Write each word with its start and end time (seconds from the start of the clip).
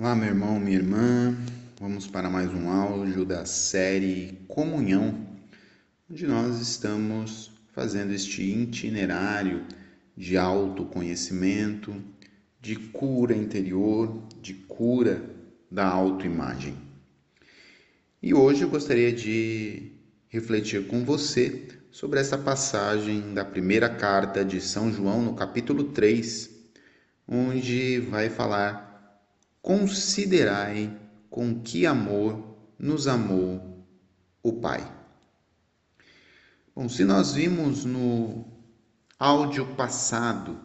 Olá, 0.00 0.16
meu 0.16 0.28
irmão, 0.28 0.58
minha 0.58 0.78
irmã. 0.78 1.36
Vamos 1.78 2.06
para 2.06 2.30
mais 2.30 2.50
um 2.54 2.70
áudio 2.70 3.22
da 3.22 3.44
série 3.44 4.38
Comunhão, 4.48 5.26
onde 6.10 6.26
nós 6.26 6.58
estamos 6.58 7.52
fazendo 7.74 8.10
este 8.14 8.40
itinerário 8.40 9.62
de 10.16 10.38
autoconhecimento, 10.38 11.94
de 12.62 12.76
cura 12.76 13.36
interior, 13.36 14.22
de 14.40 14.54
cura 14.54 15.22
da 15.70 15.86
autoimagem. 15.86 16.78
E 18.22 18.32
hoje 18.32 18.62
eu 18.62 18.70
gostaria 18.70 19.12
de 19.12 19.92
refletir 20.30 20.86
com 20.86 21.04
você 21.04 21.68
sobre 21.90 22.18
essa 22.18 22.38
passagem 22.38 23.34
da 23.34 23.44
primeira 23.44 23.90
carta 23.90 24.46
de 24.46 24.62
São 24.62 24.90
João, 24.90 25.20
no 25.20 25.34
capítulo 25.34 25.84
3, 25.84 26.48
onde 27.28 28.00
vai 28.00 28.30
falar 28.30 28.89
considerai 29.62 30.96
com 31.28 31.60
que 31.60 31.86
amor 31.86 32.56
nos 32.78 33.06
amou 33.06 33.86
o 34.42 34.54
Pai. 34.54 35.00
Bom, 36.74 36.88
se 36.88 37.04
nós 37.04 37.34
vimos 37.34 37.84
no 37.84 38.44
áudio 39.18 39.66
passado 39.74 40.58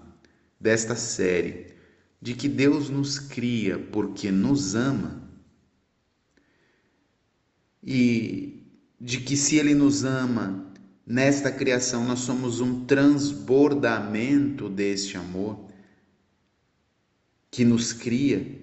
desta 0.59 0.95
série 0.95 1.73
de 2.22 2.34
que 2.34 2.48
Deus 2.48 2.89
nos 2.89 3.20
cria 3.20 3.77
porque 3.77 4.31
nos 4.31 4.76
ama 4.76 5.30
e 7.84 8.64
de 9.00 9.20
que 9.20 9.36
se 9.36 9.58
Ele 9.58 9.75
nos 9.75 10.03
ama, 10.03 10.72
nesta 11.05 11.52
criação 11.52 12.05
nós 12.05 12.20
somos 12.20 12.62
um 12.62 12.86
transbordamento 12.86 14.70
deste 14.70 15.17
amor 15.17 15.70
que 17.52 17.64
nos 17.64 17.94
cria, 17.94 18.59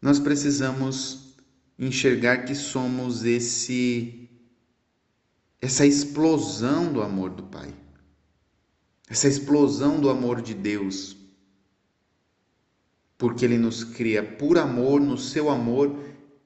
nós 0.00 0.18
precisamos 0.18 1.34
enxergar 1.78 2.44
que 2.44 2.54
somos 2.54 3.24
esse 3.24 4.28
essa 5.60 5.84
explosão 5.84 6.90
do 6.90 7.02
amor 7.02 7.30
do 7.30 7.42
Pai. 7.42 7.74
Essa 9.08 9.28
explosão 9.28 10.00
do 10.00 10.08
amor 10.08 10.40
de 10.40 10.54
Deus. 10.54 11.16
Porque 13.18 13.44
ele 13.44 13.58
nos 13.58 13.84
cria 13.84 14.22
por 14.22 14.56
amor, 14.56 15.00
no 15.00 15.18
seu 15.18 15.50
amor 15.50 15.98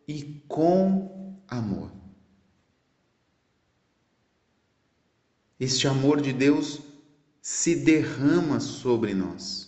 e 0.08 0.42
com 0.48 1.40
amor. 1.46 1.92
Este 5.60 5.86
amor 5.86 6.20
de 6.20 6.32
Deus 6.32 6.80
se 7.40 7.76
derrama 7.76 8.58
sobre 8.58 9.14
nós. 9.14 9.63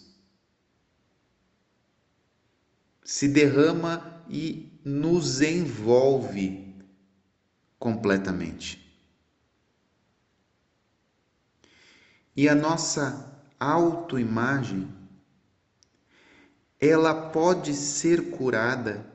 Se 3.06 3.28
derrama 3.28 4.20
e 4.28 4.68
nos 4.84 5.40
envolve 5.40 6.74
completamente. 7.78 8.84
E 12.34 12.48
a 12.48 12.54
nossa 12.54 13.40
autoimagem, 13.60 14.92
ela 16.80 17.30
pode 17.30 17.74
ser 17.74 18.32
curada 18.32 19.08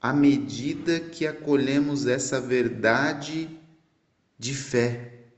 à 0.00 0.12
medida 0.12 0.98
que 0.98 1.24
acolhemos 1.24 2.08
essa 2.08 2.40
verdade 2.40 3.48
de 4.36 4.52
fé 4.52 5.28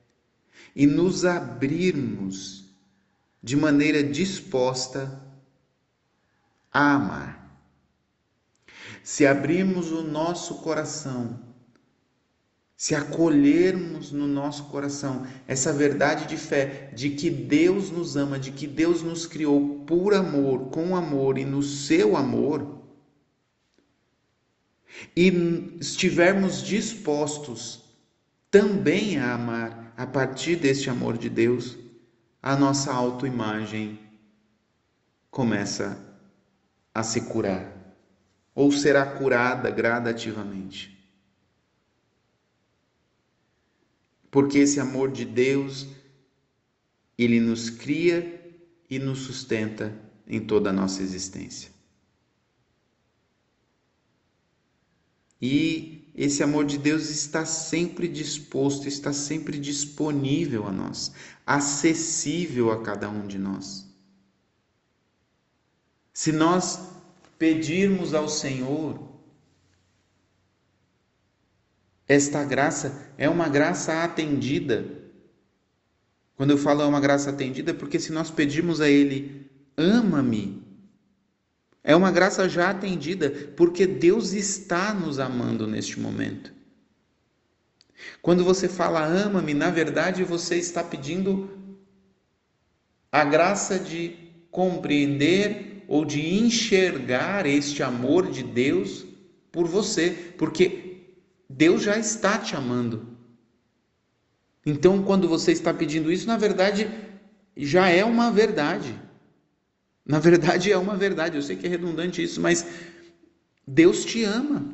e 0.74 0.86
nos 0.86 1.26
abrirmos 1.26 2.64
de 3.42 3.56
maneira 3.56 4.02
disposta 4.02 5.22
a 6.72 6.94
amar 6.94 7.39
se 9.11 9.27
abrirmos 9.27 9.91
o 9.91 10.05
nosso 10.05 10.58
coração, 10.58 11.41
se 12.77 12.94
acolhermos 12.94 14.12
no 14.12 14.29
nosso 14.29 14.67
coração 14.67 15.27
essa 15.48 15.73
verdade 15.73 16.29
de 16.29 16.36
fé 16.36 16.92
de 16.95 17.11
que 17.11 17.29
Deus 17.29 17.90
nos 17.90 18.17
ama, 18.17 18.39
de 18.39 18.52
que 18.52 18.68
Deus 18.68 19.02
nos 19.02 19.27
criou 19.27 19.80
por 19.84 20.14
amor, 20.14 20.70
com 20.70 20.95
amor 20.95 21.39
e 21.39 21.45
no 21.45 21.61
seu 21.61 22.17
amor, 22.17 22.84
e 25.17 25.27
estivermos 25.80 26.63
dispostos 26.63 27.83
também 28.48 29.18
a 29.18 29.34
amar 29.34 29.92
a 29.96 30.07
partir 30.07 30.55
deste 30.55 30.89
amor 30.89 31.18
de 31.18 31.29
Deus, 31.29 31.77
a 32.40 32.55
nossa 32.55 32.92
autoimagem 32.92 33.98
começa 35.33 35.98
a 36.95 37.02
se 37.02 37.23
curar 37.23 37.70
ou 38.60 38.70
será 38.70 39.06
curada 39.06 39.70
gradativamente. 39.70 40.94
Porque 44.30 44.58
esse 44.58 44.78
amor 44.78 45.10
de 45.10 45.24
Deus, 45.24 45.86
ele 47.16 47.40
nos 47.40 47.70
cria 47.70 48.38
e 48.90 48.98
nos 48.98 49.20
sustenta 49.20 49.98
em 50.26 50.40
toda 50.40 50.68
a 50.68 50.74
nossa 50.74 51.02
existência. 51.02 51.70
E 55.40 56.12
esse 56.14 56.42
amor 56.42 56.66
de 56.66 56.77
Deus 56.77 57.08
está 57.08 57.46
sempre 57.46 58.06
disposto, 58.06 58.86
está 58.86 59.10
sempre 59.10 59.58
disponível 59.58 60.66
a 60.66 60.70
nós, 60.70 61.12
acessível 61.46 62.70
a 62.70 62.82
cada 62.82 63.08
um 63.08 63.27
de 63.27 63.38
nós. 63.38 63.88
Se 66.12 66.30
nós 66.30 66.99
pedirmos 67.40 68.12
ao 68.12 68.28
Senhor. 68.28 69.01
Esta 72.06 72.45
graça 72.45 73.11
é 73.17 73.30
uma 73.30 73.48
graça 73.48 74.05
atendida. 74.05 74.84
Quando 76.36 76.51
eu 76.51 76.58
falo 76.58 76.83
é 76.83 76.86
uma 76.86 77.01
graça 77.01 77.30
atendida, 77.30 77.70
é 77.70 77.74
porque 77.74 77.98
se 77.98 78.12
nós 78.12 78.30
pedirmos 78.30 78.83
a 78.83 78.90
Ele, 78.90 79.51
ama-me, 79.74 80.62
é 81.83 81.96
uma 81.96 82.12
graça 82.12 82.46
já 82.46 82.68
atendida, 82.68 83.30
porque 83.57 83.86
Deus 83.86 84.33
está 84.34 84.92
nos 84.92 85.18
amando 85.18 85.67
neste 85.67 85.98
momento. 85.98 86.52
Quando 88.20 88.45
você 88.45 88.68
fala 88.68 89.02
ama-me, 89.02 89.55
na 89.55 89.70
verdade 89.70 90.24
você 90.24 90.57
está 90.57 90.84
pedindo 90.84 91.48
a 93.11 93.24
graça 93.24 93.78
de 93.78 94.14
compreender 94.51 95.70
ou 95.90 96.05
de 96.05 96.36
enxergar 96.36 97.46
este 97.46 97.83
amor 97.83 98.30
de 98.30 98.45
Deus 98.45 99.05
por 99.51 99.67
você, 99.67 100.34
porque 100.39 101.17
Deus 101.48 101.83
já 101.83 101.98
está 101.98 102.39
te 102.39 102.55
amando. 102.55 103.08
Então, 104.64 105.02
quando 105.02 105.28
você 105.28 105.51
está 105.51 105.74
pedindo 105.74 106.12
isso, 106.12 106.28
na 106.28 106.36
verdade, 106.36 106.89
já 107.56 107.89
é 107.89 108.05
uma 108.05 108.30
verdade. 108.30 108.96
Na 110.06 110.20
verdade, 110.20 110.70
é 110.70 110.78
uma 110.78 110.96
verdade. 110.96 111.34
Eu 111.34 111.42
sei 111.42 111.56
que 111.56 111.67
é 111.67 111.68
redundante 111.68 112.22
isso, 112.22 112.40
mas 112.40 112.64
Deus 113.67 114.05
te 114.05 114.22
ama. 114.22 114.72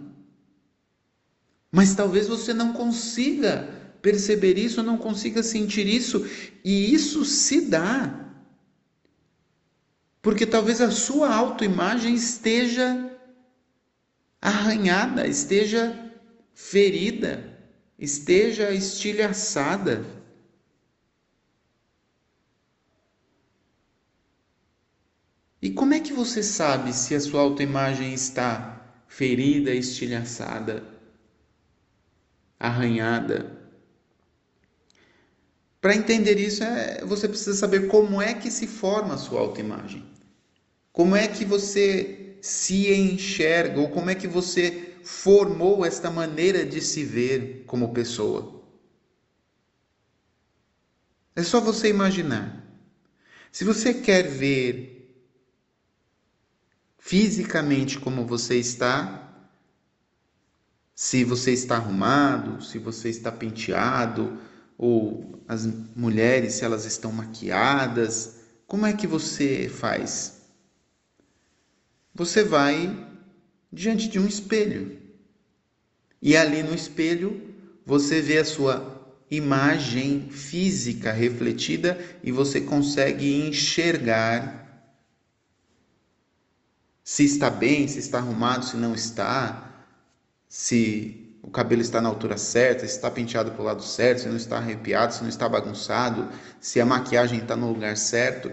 Mas 1.72 1.94
talvez 1.94 2.28
você 2.28 2.52
não 2.52 2.74
consiga 2.74 3.70
perceber 4.02 4.58
isso, 4.58 4.82
não 4.82 4.98
consiga 4.98 5.42
sentir 5.42 5.86
isso, 5.86 6.26
e 6.62 6.92
isso 6.92 7.24
se 7.24 7.62
dá 7.62 8.25
porque 10.26 10.44
talvez 10.44 10.80
a 10.80 10.90
sua 10.90 11.32
autoimagem 11.32 12.12
esteja 12.12 13.16
arranhada, 14.42 15.24
esteja 15.24 16.12
ferida, 16.52 17.56
esteja 17.96 18.72
estilhaçada. 18.72 20.04
E 25.62 25.70
como 25.70 25.94
é 25.94 26.00
que 26.00 26.12
você 26.12 26.42
sabe 26.42 26.92
se 26.92 27.14
a 27.14 27.20
sua 27.20 27.42
autoimagem 27.42 28.12
está 28.12 28.84
ferida, 29.06 29.70
estilhaçada, 29.70 30.82
arranhada? 32.58 33.56
Para 35.80 35.94
entender 35.94 36.36
isso, 36.40 36.64
é, 36.64 37.04
você 37.04 37.28
precisa 37.28 37.54
saber 37.54 37.86
como 37.86 38.20
é 38.20 38.34
que 38.34 38.50
se 38.50 38.66
forma 38.66 39.14
a 39.14 39.18
sua 39.18 39.38
autoimagem. 39.38 40.15
Como 40.96 41.14
é 41.14 41.28
que 41.28 41.44
você 41.44 42.38
se 42.40 42.90
enxerga 42.90 43.78
ou 43.78 43.90
como 43.90 44.08
é 44.08 44.14
que 44.14 44.26
você 44.26 44.94
formou 45.04 45.84
esta 45.84 46.08
maneira 46.08 46.64
de 46.64 46.80
se 46.80 47.04
ver 47.04 47.64
como 47.66 47.92
pessoa? 47.92 48.64
É 51.34 51.42
só 51.42 51.60
você 51.60 51.90
imaginar. 51.90 52.64
Se 53.52 53.62
você 53.62 53.92
quer 53.92 54.22
ver 54.22 55.14
fisicamente 56.98 57.98
como 58.00 58.24
você 58.24 58.56
está, 58.56 59.46
se 60.94 61.24
você 61.24 61.52
está 61.52 61.76
arrumado, 61.76 62.64
se 62.64 62.78
você 62.78 63.10
está 63.10 63.30
penteado, 63.30 64.40
ou 64.78 65.44
as 65.46 65.66
mulheres 65.94 66.54
se 66.54 66.64
elas 66.64 66.86
estão 66.86 67.12
maquiadas, 67.12 68.36
como 68.66 68.86
é 68.86 68.94
que 68.94 69.06
você 69.06 69.68
faz? 69.68 70.35
Você 72.16 72.42
vai 72.42 72.96
diante 73.70 74.08
de 74.08 74.18
um 74.18 74.26
espelho. 74.26 74.98
E 76.20 76.34
ali 76.34 76.62
no 76.62 76.74
espelho 76.74 77.54
você 77.84 78.22
vê 78.22 78.38
a 78.38 78.44
sua 78.44 78.96
imagem 79.30 80.30
física 80.30 81.12
refletida 81.12 81.98
e 82.24 82.32
você 82.32 82.60
consegue 82.62 83.46
enxergar 83.46 84.64
se 87.04 87.24
está 87.24 87.50
bem, 87.50 87.86
se 87.86 87.98
está 87.98 88.18
arrumado, 88.18 88.64
se 88.64 88.76
não 88.76 88.94
está, 88.94 89.84
se 90.48 91.38
o 91.42 91.50
cabelo 91.50 91.82
está 91.82 92.00
na 92.00 92.08
altura 92.08 92.38
certa, 92.38 92.86
se 92.86 92.96
está 92.96 93.10
penteado 93.10 93.52
para 93.52 93.60
o 93.60 93.64
lado 93.64 93.82
certo, 93.82 94.22
se 94.22 94.28
não 94.28 94.36
está 94.36 94.56
arrepiado, 94.56 95.12
se 95.14 95.22
não 95.22 95.28
está 95.28 95.48
bagunçado, 95.48 96.28
se 96.58 96.80
a 96.80 96.86
maquiagem 96.86 97.40
está 97.40 97.54
no 97.54 97.68
lugar 97.68 97.96
certo. 97.96 98.50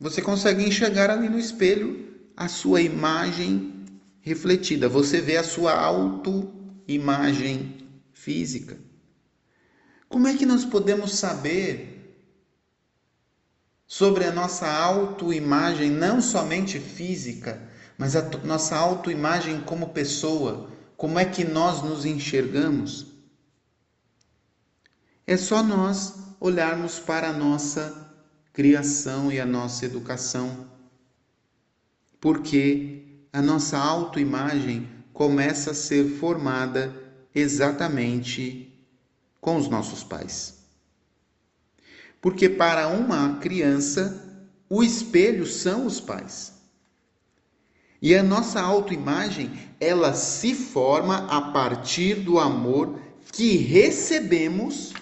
Você 0.00 0.22
consegue 0.22 0.64
enxergar 0.64 1.10
ali 1.10 1.28
no 1.28 1.38
espelho 1.38 2.11
a 2.42 2.48
sua 2.48 2.80
imagem 2.80 3.86
refletida. 4.20 4.88
Você 4.88 5.20
vê 5.20 5.36
a 5.36 5.44
sua 5.44 5.74
autoimagem 5.74 7.86
física. 8.12 8.76
Como 10.08 10.26
é 10.26 10.36
que 10.36 10.44
nós 10.44 10.64
podemos 10.64 11.14
saber 11.14 12.18
sobre 13.86 14.24
a 14.24 14.32
nossa 14.32 14.68
autoimagem, 14.68 15.88
não 15.88 16.20
somente 16.20 16.80
física, 16.80 17.62
mas 17.96 18.16
a 18.16 18.22
nossa 18.38 18.76
autoimagem 18.76 19.60
como 19.60 19.90
pessoa, 19.90 20.68
como 20.96 21.20
é 21.20 21.24
que 21.24 21.44
nós 21.44 21.82
nos 21.82 22.04
enxergamos? 22.04 23.06
É 25.24 25.36
só 25.36 25.62
nós 25.62 26.14
olharmos 26.40 26.98
para 26.98 27.28
a 27.28 27.32
nossa 27.32 28.12
criação 28.52 29.30
e 29.30 29.38
a 29.38 29.46
nossa 29.46 29.86
educação. 29.86 30.71
Porque 32.22 33.02
a 33.32 33.42
nossa 33.42 33.76
autoimagem 33.76 34.88
começa 35.12 35.72
a 35.72 35.74
ser 35.74 36.08
formada 36.20 36.94
exatamente 37.34 38.72
com 39.40 39.56
os 39.56 39.66
nossos 39.66 40.04
pais. 40.04 40.62
Porque 42.20 42.48
para 42.48 42.86
uma 42.86 43.38
criança, 43.38 44.40
o 44.70 44.84
espelho 44.84 45.44
são 45.44 45.84
os 45.84 45.98
pais. 45.98 46.52
E 48.00 48.14
a 48.14 48.22
nossa 48.22 48.60
autoimagem, 48.60 49.50
ela 49.80 50.14
se 50.14 50.54
forma 50.54 51.26
a 51.26 51.50
partir 51.50 52.20
do 52.20 52.38
amor 52.38 53.00
que 53.32 53.56
recebemos 53.56 54.92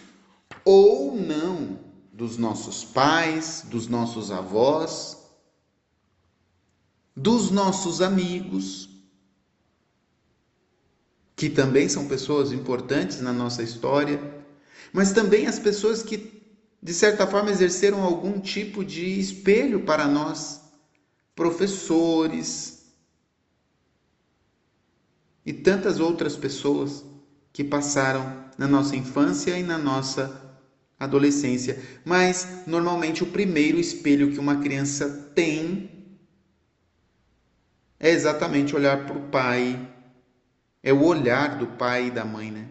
ou 0.65 1.15
não 1.15 1.81
dos 2.15 2.39
nossos 2.39 2.83
pais, 2.83 3.63
dos 3.69 3.89
nossos 3.89 4.31
avós, 4.31 5.20
dos 7.21 7.51
nossos 7.51 8.01
amigos, 8.01 8.89
que 11.37 11.51
também 11.51 11.87
são 11.87 12.09
pessoas 12.09 12.51
importantes 12.51 13.21
na 13.21 13.31
nossa 13.31 13.63
história, 13.63 14.19
mas 14.91 15.13
também 15.13 15.47
as 15.47 15.59
pessoas 15.59 16.03
que, 16.03 16.43
de 16.83 16.95
certa 16.95 17.27
forma, 17.27 17.51
exerceram 17.51 18.03
algum 18.03 18.41
tipo 18.41 18.83
de 18.83 19.21
espelho 19.21 19.81
para 19.85 20.07
nós, 20.07 20.63
professores, 21.37 22.87
e 25.45 25.53
tantas 25.53 26.01
outras 26.01 26.37
pessoas 26.37 27.05
que 27.53 27.63
passaram 27.63 28.45
na 28.57 28.67
nossa 28.67 28.97
infância 28.97 29.59
e 29.59 29.63
na 29.63 29.77
nossa 29.77 30.57
adolescência. 30.99 31.79
Mas 32.03 32.65
normalmente 32.67 33.23
o 33.23 33.27
primeiro 33.27 33.79
espelho 33.79 34.33
que 34.33 34.39
uma 34.39 34.57
criança 34.57 35.31
tem 35.35 36.00
é 38.01 38.09
exatamente 38.09 38.75
olhar 38.75 39.05
para 39.05 39.19
o 39.19 39.29
pai, 39.29 39.79
é 40.83 40.91
o 40.91 41.05
olhar 41.05 41.59
do 41.59 41.67
pai 41.67 42.07
e 42.07 42.11
da 42.11 42.25
mãe, 42.25 42.51
né? 42.51 42.67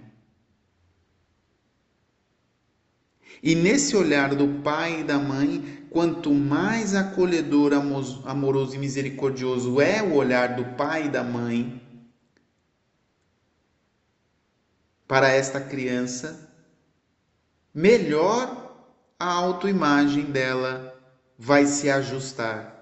E 3.41 3.53
nesse 3.53 3.95
olhar 3.95 4.33
do 4.33 4.61
pai 4.61 5.01
e 5.01 5.03
da 5.03 5.19
mãe, 5.19 5.87
quanto 5.91 6.33
mais 6.33 6.95
acolhedor, 6.95 7.71
amoroso 8.25 8.75
e 8.75 8.79
misericordioso 8.79 9.79
é 9.79 10.01
o 10.01 10.15
olhar 10.15 10.55
do 10.55 10.75
pai 10.75 11.05
e 11.05 11.09
da 11.09 11.23
mãe, 11.23 11.79
para 15.07 15.29
esta 15.29 15.61
criança, 15.61 16.51
melhor 17.73 18.75
a 19.17 19.31
autoimagem 19.31 20.25
dela 20.25 20.99
vai 21.37 21.65
se 21.65 21.89
ajustar. 21.89 22.78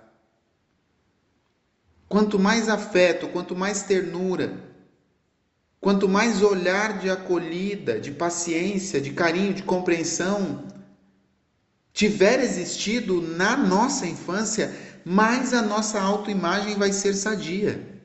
Quanto 2.08 2.40
mais 2.40 2.70
afeto, 2.70 3.28
quanto 3.30 3.56
mais 3.56 3.84
ternura, 3.84 4.64
quanto 5.80 6.08
mais 6.08 6.42
olhar 6.42 7.00
de 7.00 7.10
acolhida, 7.10 8.00
de 8.00 8.12
paciência, 8.12 9.02
de 9.02 9.12
carinho, 9.12 9.54
de 9.54 9.64
compreensão 9.64 10.66
tiver 11.98 12.40
existido 12.42 13.20
na 13.20 13.58
nossa 13.58 14.06
infância, 14.06 14.72
mais 15.04 15.52
a 15.52 15.64
nossa 15.64 16.00
autoimagem 16.00 16.76
vai 16.76 16.92
ser 16.92 17.16
sadia. 17.16 18.04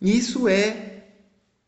Isso 0.00 0.48
é 0.48 1.04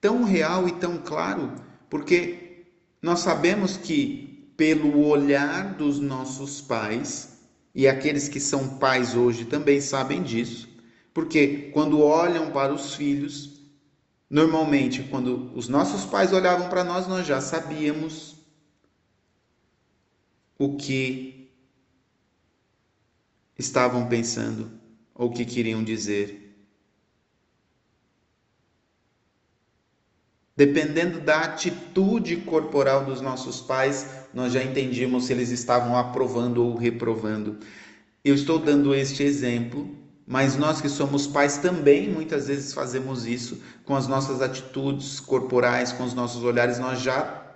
tão 0.00 0.24
real 0.24 0.66
e 0.66 0.72
tão 0.72 0.98
claro, 0.98 1.54
porque 1.88 2.66
nós 3.00 3.20
sabemos 3.20 3.76
que, 3.76 4.52
pelo 4.56 5.06
olhar 5.06 5.74
dos 5.74 6.00
nossos 6.00 6.60
pais, 6.60 7.35
e 7.76 7.86
aqueles 7.86 8.26
que 8.26 8.40
são 8.40 8.78
pais 8.78 9.14
hoje 9.14 9.44
também 9.44 9.82
sabem 9.82 10.22
disso, 10.22 10.66
porque 11.12 11.70
quando 11.74 12.00
olham 12.00 12.50
para 12.50 12.72
os 12.72 12.94
filhos, 12.94 13.60
normalmente 14.30 15.02
quando 15.02 15.52
os 15.54 15.68
nossos 15.68 16.06
pais 16.06 16.32
olhavam 16.32 16.70
para 16.70 16.82
nós, 16.82 17.06
nós 17.06 17.26
já 17.26 17.38
sabíamos 17.38 18.34
o 20.58 20.74
que 20.78 21.52
estavam 23.58 24.08
pensando 24.08 24.80
ou 25.14 25.28
o 25.28 25.32
que 25.32 25.44
queriam 25.44 25.84
dizer. 25.84 26.56
Dependendo 30.56 31.20
da 31.20 31.40
atitude 31.40 32.36
corporal 32.38 33.04
dos 33.04 33.20
nossos 33.20 33.60
pais, 33.60 34.25
nós 34.36 34.52
já 34.52 34.62
entendíamos 34.62 35.24
se 35.24 35.32
eles 35.32 35.50
estavam 35.50 35.96
aprovando 35.96 36.62
ou 36.62 36.76
reprovando. 36.76 37.56
Eu 38.22 38.34
estou 38.34 38.58
dando 38.58 38.94
este 38.94 39.22
exemplo, 39.22 39.88
mas 40.26 40.58
nós 40.58 40.78
que 40.78 40.90
somos 40.90 41.26
pais 41.26 41.56
também 41.56 42.10
muitas 42.10 42.46
vezes 42.46 42.74
fazemos 42.74 43.24
isso 43.24 43.62
com 43.86 43.96
as 43.96 44.06
nossas 44.06 44.42
atitudes 44.42 45.20
corporais, 45.20 45.90
com 45.90 46.04
os 46.04 46.12
nossos 46.12 46.44
olhares, 46.44 46.78
nós 46.78 47.00
já 47.00 47.46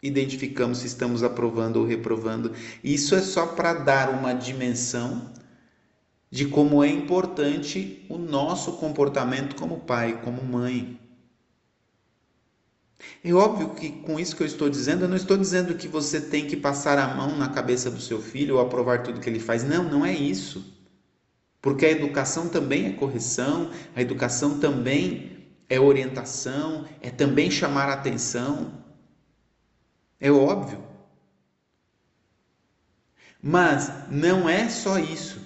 identificamos 0.00 0.78
se 0.78 0.86
estamos 0.86 1.24
aprovando 1.24 1.78
ou 1.78 1.84
reprovando. 1.84 2.52
Isso 2.84 3.16
é 3.16 3.20
só 3.20 3.44
para 3.44 3.74
dar 3.74 4.10
uma 4.10 4.32
dimensão 4.32 5.32
de 6.30 6.46
como 6.46 6.84
é 6.84 6.88
importante 6.88 8.06
o 8.08 8.16
nosso 8.16 8.74
comportamento 8.74 9.56
como 9.56 9.80
pai, 9.80 10.20
como 10.22 10.40
mãe. 10.44 11.00
É 13.22 13.32
óbvio 13.32 13.74
que 13.74 13.90
com 13.90 14.18
isso 14.18 14.36
que 14.36 14.42
eu 14.42 14.46
estou 14.46 14.70
dizendo, 14.70 15.04
eu 15.04 15.08
não 15.08 15.16
estou 15.16 15.36
dizendo 15.36 15.74
que 15.74 15.88
você 15.88 16.20
tem 16.20 16.46
que 16.46 16.56
passar 16.56 16.98
a 16.98 17.14
mão 17.14 17.36
na 17.36 17.48
cabeça 17.48 17.90
do 17.90 18.00
seu 18.00 18.20
filho 18.20 18.56
ou 18.56 18.60
aprovar 18.60 19.02
tudo 19.02 19.20
que 19.20 19.28
ele 19.28 19.40
faz. 19.40 19.64
Não, 19.64 19.84
não 19.84 20.06
é 20.06 20.14
isso. 20.14 20.76
Porque 21.60 21.84
a 21.84 21.90
educação 21.90 22.48
também 22.48 22.86
é 22.86 22.92
correção, 22.92 23.70
a 23.94 24.00
educação 24.00 24.60
também 24.60 25.48
é 25.68 25.80
orientação, 25.80 26.86
é 27.00 27.10
também 27.10 27.50
chamar 27.50 27.88
a 27.88 27.94
atenção. 27.94 28.84
É 30.20 30.30
óbvio. 30.30 30.84
Mas 33.42 33.90
não 34.10 34.48
é 34.48 34.68
só 34.68 34.98
isso. 34.98 35.40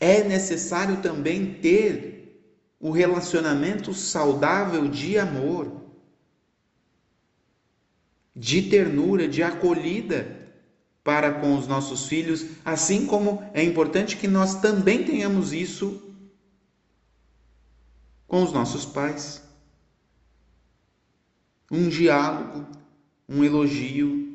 É 0.00 0.24
necessário 0.24 1.00
também 1.00 1.54
ter 1.54 2.42
o 2.80 2.90
relacionamento 2.90 3.94
saudável 3.94 4.88
de 4.88 5.16
amor 5.16 5.83
de 8.34 8.62
ternura, 8.62 9.28
de 9.28 9.42
acolhida 9.42 10.44
para 11.04 11.34
com 11.34 11.56
os 11.56 11.66
nossos 11.66 12.06
filhos, 12.06 12.46
assim 12.64 13.06
como 13.06 13.42
é 13.52 13.62
importante 13.62 14.16
que 14.16 14.26
nós 14.26 14.60
também 14.60 15.04
tenhamos 15.04 15.52
isso 15.52 16.02
com 18.26 18.42
os 18.42 18.52
nossos 18.52 18.86
pais. 18.86 19.42
Um 21.70 21.88
diálogo, 21.88 22.66
um 23.28 23.44
elogio. 23.44 24.32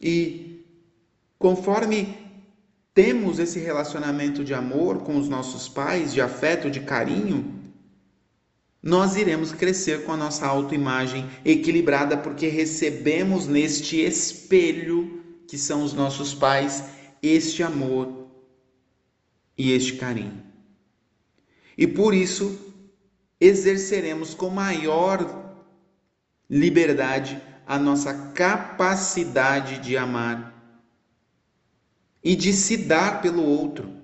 E 0.00 0.66
conforme 1.38 2.18
temos 2.92 3.38
esse 3.38 3.60
relacionamento 3.60 4.44
de 4.44 4.52
amor 4.52 5.04
com 5.04 5.16
os 5.16 5.28
nossos 5.28 5.68
pais, 5.68 6.12
de 6.12 6.20
afeto, 6.20 6.70
de 6.70 6.80
carinho, 6.80 7.61
nós 8.82 9.14
iremos 9.14 9.52
crescer 9.52 10.04
com 10.04 10.12
a 10.12 10.16
nossa 10.16 10.44
autoimagem 10.44 11.30
equilibrada 11.44 12.16
porque 12.16 12.48
recebemos 12.48 13.46
neste 13.46 14.00
espelho 14.00 15.22
que 15.46 15.56
são 15.56 15.84
os 15.84 15.92
nossos 15.92 16.34
pais, 16.34 16.82
este 17.22 17.62
amor 17.62 18.26
e 19.56 19.70
este 19.70 19.94
carinho. 19.94 20.42
E 21.78 21.86
por 21.86 22.12
isso 22.12 22.58
exerceremos 23.40 24.34
com 24.34 24.50
maior 24.50 25.54
liberdade 26.50 27.40
a 27.66 27.78
nossa 27.78 28.32
capacidade 28.32 29.78
de 29.78 29.96
amar 29.96 30.52
e 32.22 32.34
de 32.34 32.52
se 32.52 32.76
dar 32.76 33.22
pelo 33.22 33.44
outro. 33.44 34.02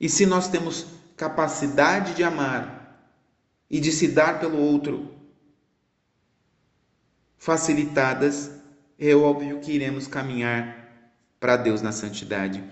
E 0.00 0.08
se 0.08 0.26
nós 0.26 0.48
temos 0.48 1.01
capacidade 1.22 2.14
de 2.14 2.24
amar 2.24 2.98
e 3.70 3.78
de 3.78 3.92
se 3.92 4.08
dar 4.08 4.40
pelo 4.40 4.58
outro 4.58 5.08
facilitadas, 7.38 8.50
é 8.98 9.14
óbvio 9.14 9.60
que 9.60 9.70
iremos 9.70 10.08
caminhar 10.08 10.60
para 11.38 11.56
Deus 11.56 11.80
na 11.80 11.92
santidade. 11.92 12.62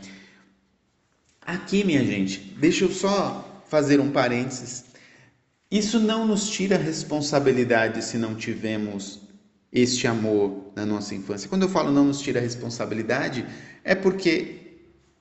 Aqui, 1.41 1.85
minha 1.85 2.05
gente, 2.05 2.41
deixa 2.59 2.85
eu 2.85 2.91
só 2.91 3.63
fazer 3.69 4.01
um 4.01 4.11
parênteses. 4.11 4.87
Isso 5.71 6.01
não 6.01 6.27
nos 6.27 6.51
tira 6.51 6.77
responsabilidade 6.77 8.05
se 8.05 8.19
não 8.19 8.35
tivemos 8.35 9.21
este 9.73 10.09
amor 10.09 10.73
na 10.75 10.85
nossa 10.85 11.15
infância. 11.15 11.49
Quando 11.49 11.63
eu 11.63 11.69
falo 11.69 11.93
não 11.93 12.05
nos 12.05 12.21
tira 12.21 12.41
responsabilidade, 12.41 13.47
é 13.85 13.95
porque 13.95 14.60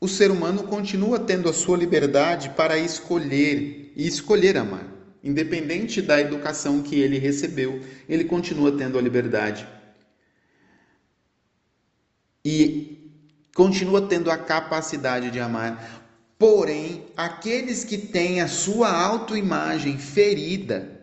o 0.02 0.08
ser 0.08 0.32
humano 0.32 0.64
continua 0.64 1.20
tendo 1.20 1.50
a 1.50 1.54
sua 1.54 1.78
liberdade 1.78 2.50
para 2.52 2.78
escolher 2.78 3.92
e 3.96 4.08
escolher 4.08 4.58
amar. 4.58 4.88
Independente 5.22 6.02
da 6.02 6.22
educação 6.22 6.82
que 6.82 6.98
ele 6.98 7.18
recebeu, 7.18 7.82
ele 8.08 8.24
continua 8.24 8.72
tendo 8.72 8.98
a 8.98 9.02
liberdade. 9.02 9.68
E 12.46 13.12
continua 13.54 14.08
tendo 14.08 14.32
a 14.32 14.38
capacidade 14.38 15.30
de 15.30 15.40
amar. 15.42 16.08
Porém, 16.38 17.08
aqueles 17.18 17.84
que 17.84 17.98
têm 17.98 18.40
a 18.40 18.48
sua 18.48 18.90
autoimagem 18.90 19.98
ferida, 19.98 20.98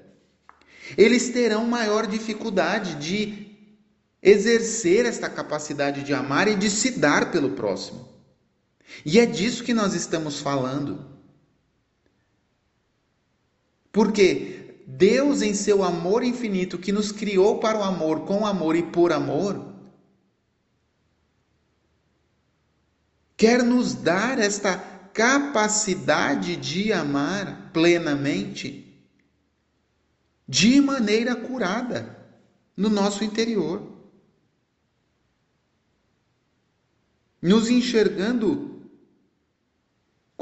eles 0.96 1.28
terão 1.28 1.66
maior 1.66 2.06
dificuldade 2.06 2.94
de 2.94 3.46
exercer 4.22 5.04
esta 5.04 5.28
capacidade 5.28 6.02
de 6.02 6.14
amar 6.14 6.48
e 6.48 6.56
de 6.56 6.70
se 6.70 6.92
dar 6.92 7.30
pelo 7.30 7.50
próximo. 7.50 8.15
E 9.04 9.18
é 9.18 9.26
disso 9.26 9.64
que 9.64 9.74
nós 9.74 9.94
estamos 9.94 10.40
falando. 10.40 11.04
Porque 13.92 14.82
Deus, 14.86 15.42
em 15.42 15.54
seu 15.54 15.82
amor 15.82 16.22
infinito, 16.22 16.78
que 16.78 16.92
nos 16.92 17.10
criou 17.10 17.58
para 17.58 17.78
o 17.78 17.82
amor, 17.82 18.26
com 18.26 18.46
amor 18.46 18.76
e 18.76 18.82
por 18.82 19.12
amor, 19.12 19.74
quer 23.36 23.62
nos 23.62 23.94
dar 23.94 24.38
esta 24.38 24.76
capacidade 25.12 26.56
de 26.56 26.92
amar 26.92 27.70
plenamente 27.72 28.86
de 30.46 30.80
maneira 30.80 31.34
curada 31.34 32.16
no 32.76 32.88
nosso 32.88 33.24
interior. 33.24 33.82
Nos 37.40 37.68
enxergando 37.68 38.75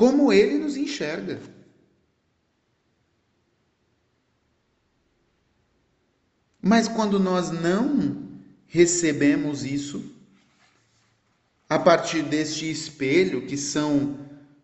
como 0.05 0.31
Ele 0.31 0.59
nos 0.59 0.77
enxerga. 0.77 1.41
Mas 6.61 6.87
quando 6.87 7.19
nós 7.19 7.51
não 7.51 8.23
recebemos 8.67 9.65
isso, 9.65 10.05
a 11.71 11.79
partir 11.79 12.21
deste 12.21 12.71
espelho 12.71 13.47
que 13.47 13.57
são 13.57 14.19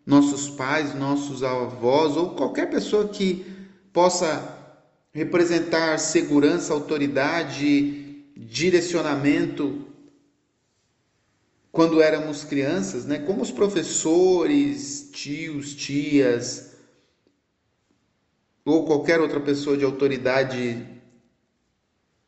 nossos 0.05 0.47
pais, 0.47 0.93
nossos 0.93 1.41
avós 1.41 2.15
ou 2.15 2.35
qualquer 2.35 2.69
pessoa 2.69 3.07
que 3.07 3.43
possa 3.91 4.77
representar 5.11 5.97
segurança, 5.97 6.71
autoridade, 6.71 8.23
direcionamento 8.37 9.87
quando 11.71 12.01
éramos 12.01 12.43
crianças, 12.43 13.05
né? 13.05 13.19
Como 13.19 13.41
os 13.41 13.51
professores, 13.51 15.09
tios, 15.11 15.73
tias 15.73 16.71
ou 18.65 18.85
qualquer 18.85 19.19
outra 19.19 19.39
pessoa 19.39 19.77
de 19.77 19.85
autoridade 19.85 20.85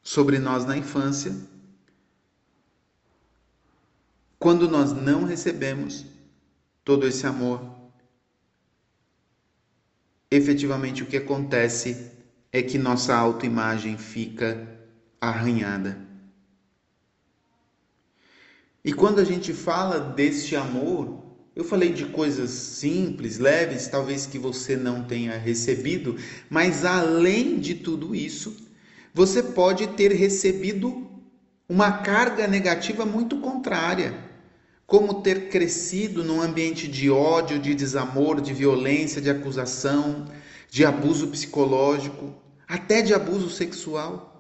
sobre 0.01 0.39
nós 0.39 0.65
na 0.65 0.75
infância, 0.75 1.35
quando 4.39 4.67
nós 4.67 4.91
não 4.91 5.23
recebemos 5.23 6.05
todo 6.83 7.07
esse 7.07 7.25
amor. 7.25 7.62
Efetivamente, 10.29 11.03
o 11.03 11.05
que 11.05 11.15
acontece 11.15 12.12
é 12.51 12.62
que 12.62 12.77
nossa 12.77 13.15
autoimagem 13.15 13.97
fica 13.97 14.67
arranhada. 15.21 16.12
E 18.83 18.91
quando 18.91 19.19
a 19.19 19.23
gente 19.23 19.53
fala 19.53 19.97
deste 19.97 20.55
amor, 20.55 21.23
eu 21.55 21.63
falei 21.63 21.93
de 21.93 22.05
coisas 22.05 22.49
simples, 22.49 23.37
leves, 23.37 23.87
talvez 23.87 24.25
que 24.25 24.37
você 24.37 24.75
não 24.75 25.03
tenha 25.03 25.37
recebido, 25.37 26.17
mas 26.49 26.83
além 26.83 27.59
de 27.59 27.75
tudo 27.75 28.13
isso, 28.13 28.57
você 29.13 29.41
pode 29.41 29.87
ter 29.87 30.11
recebido 30.11 31.07
uma 31.69 31.91
carga 31.91 32.45
negativa 32.45 33.05
muito 33.05 33.37
contrária 33.37 34.31
como 34.85 35.21
ter 35.21 35.47
crescido 35.47 36.23
num 36.23 36.41
ambiente 36.41 36.87
de 36.87 37.09
ódio, 37.09 37.57
de 37.59 37.73
desamor, 37.73 38.41
de 38.41 38.53
violência, 38.53 39.21
de 39.21 39.29
acusação, 39.29 40.25
de 40.69 40.83
abuso 40.83 41.27
psicológico, 41.27 42.33
até 42.67 43.01
de 43.01 43.13
abuso 43.13 43.49
sexual. 43.49 44.32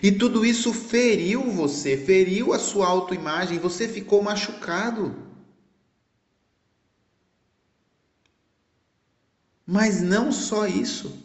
E 0.00 0.12
tudo 0.12 0.46
isso 0.46 0.72
feriu 0.72 1.50
você, 1.50 1.96
feriu 1.96 2.52
a 2.52 2.58
sua 2.58 2.86
autoimagem, 2.86 3.58
você 3.58 3.88
ficou 3.88 4.22
machucado. 4.22 5.14
Mas 9.66 10.00
não 10.00 10.30
só 10.30 10.66
isso. 10.66 11.20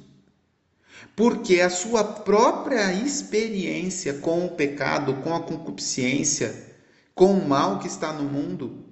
Porque 1.15 1.61
a 1.61 1.69
sua 1.69 2.03
própria 2.03 2.93
experiência 2.93 4.15
com 4.15 4.45
o 4.45 4.51
pecado, 4.51 5.15
com 5.21 5.35
a 5.35 5.41
concupiscência, 5.41 6.75
com 7.13 7.33
o 7.33 7.47
mal 7.47 7.79
que 7.79 7.87
está 7.87 8.13
no 8.13 8.23
mundo, 8.23 8.85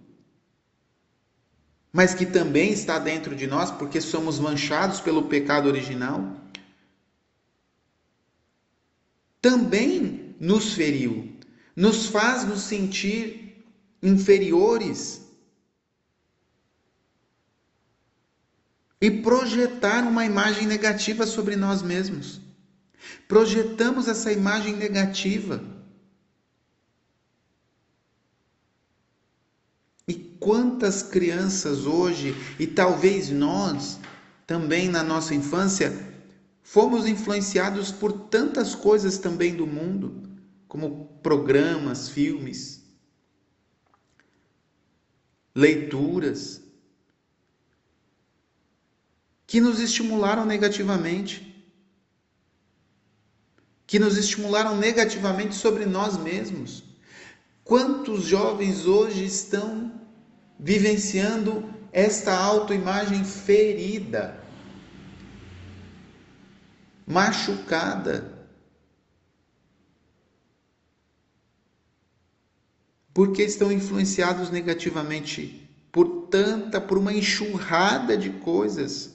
mas 1.94 2.14
que 2.14 2.26
também 2.26 2.72
está 2.72 3.00
dentro 3.00 3.36
de 3.36 3.48
nós 3.48 3.72
porque 3.72 4.02
somos 4.02 4.38
manchados 4.40 5.00
pelo 5.00 5.30
pecado 5.30 5.68
original, 5.68 6.36
também 9.46 10.36
nos 10.40 10.74
feriu, 10.74 11.38
nos 11.76 12.08
faz 12.08 12.44
nos 12.44 12.62
sentir 12.62 13.64
inferiores 14.02 15.22
e 19.00 19.12
projetar 19.12 20.04
uma 20.04 20.26
imagem 20.26 20.66
negativa 20.66 21.28
sobre 21.28 21.56
nós 21.56 21.84
mesmos. 21.84 22.42
Projetamos 23.28 24.08
essa 24.08 24.32
imagem 24.32 24.76
negativa. 24.76 25.64
quantas 30.40 31.02
crianças 31.02 31.88
hoje, 31.88 32.36
e 32.60 32.68
talvez 32.68 33.32
nós 33.32 34.00
também 34.46 34.88
na 34.88 35.02
nossa 35.02 35.34
infância, 35.34 36.15
fomos 36.66 37.06
influenciados 37.08 37.92
por 37.92 38.12
tantas 38.12 38.74
coisas 38.74 39.20
também 39.20 39.56
do 39.56 39.68
mundo, 39.68 40.24
como 40.68 41.06
programas, 41.22 42.10
filmes, 42.10 42.84
leituras, 45.54 46.64
que 49.46 49.62
nos 49.62 49.80
estimularam 49.80 50.44
negativamente, 50.44 51.56
que 53.86 54.00
nos 54.00 54.18
estimularam 54.18 54.76
negativamente 54.76 55.54
sobre 55.54 55.86
nós 55.86 56.18
mesmos. 56.18 56.84
Quantos 57.64 58.24
jovens 58.26 58.88
hoje 58.88 59.24
estão 59.24 60.02
vivenciando 60.60 61.72
esta 61.92 62.36
autoimagem 62.36 63.24
ferida, 63.24 64.44
machucada. 67.06 68.34
Porque 73.14 73.44
estão 73.44 73.72
influenciados 73.72 74.50
negativamente 74.50 75.70
por 75.92 76.28
tanta, 76.28 76.82
por 76.82 76.98
uma 76.98 77.14
enxurrada 77.14 78.18
de 78.18 78.30
coisas. 78.30 79.14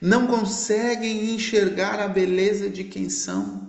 Não 0.00 0.26
conseguem 0.26 1.34
enxergar 1.34 1.98
a 2.00 2.08
beleza 2.08 2.68
de 2.68 2.84
quem 2.84 3.08
são. 3.08 3.66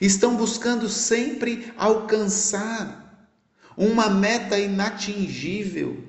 estão 0.00 0.36
buscando 0.36 0.88
sempre 0.88 1.72
alcançar 1.76 3.28
uma 3.76 4.08
meta 4.08 4.58
inatingível, 4.58 6.04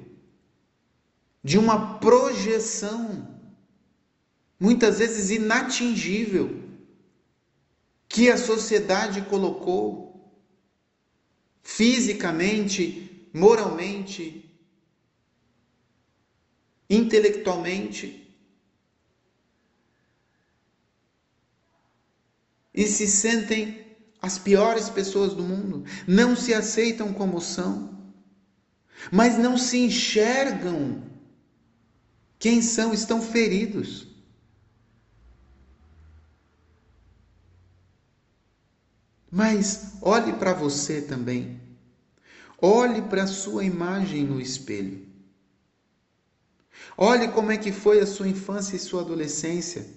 de 1.44 1.58
uma 1.58 1.98
projeção, 2.00 3.41
muitas 4.62 5.00
vezes 5.00 5.32
inatingível, 5.32 6.62
que 8.08 8.30
a 8.30 8.38
sociedade 8.38 9.24
colocou 9.24 10.32
fisicamente, 11.64 13.28
moralmente, 13.34 14.54
intelectualmente. 16.88 18.32
E 22.72 22.86
se 22.86 23.08
sentem 23.08 23.98
as 24.22 24.38
piores 24.38 24.90
pessoas 24.90 25.34
do 25.34 25.42
mundo, 25.42 25.84
não 26.08 26.36
se 26.36 26.54
aceitam 26.54 27.12
como 27.12 27.42
são, 27.42 28.14
mas 29.12 29.40
não 29.40 29.58
se 29.58 29.80
enxergam 29.80 31.10
quem 32.38 32.62
são, 32.62 32.94
estão 32.94 33.20
feridos. 33.20 34.11
Mas 39.32 39.94
olhe 40.02 40.34
para 40.34 40.54
você 40.54 41.02
também. 41.02 41.62
Olhe 42.62 43.02
para 43.02 43.24
a 43.24 43.28
sua 43.28 43.64
imagem 43.64 44.26
no 44.26 44.42
espelho. 44.42 45.08
Olhe 46.98 47.30
como 47.30 47.52
é 47.52 47.58
que 47.58 47.72
foi 47.72 48.00
a 48.02 48.06
sua 48.06 48.28
infância 48.28 48.76
e 48.76 48.80
sua 48.80 49.02
adolescência. 49.02 49.88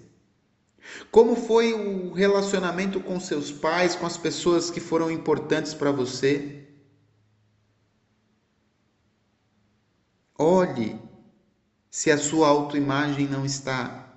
Como 1.11 1.35
foi 1.35 1.73
o 1.73 2.13
relacionamento 2.13 3.01
com 3.01 3.19
seus 3.19 3.51
pais, 3.51 3.95
com 3.95 4.05
as 4.05 4.17
pessoas 4.17 4.71
que 4.71 4.79
foram 4.79 5.11
importantes 5.11 5.73
para 5.73 5.91
você? 5.91 6.69
Olhe 10.37 10.99
se 11.89 12.09
a 12.11 12.17
sua 12.17 12.47
autoimagem 12.47 13.27
não 13.27 13.45
está 13.45 14.13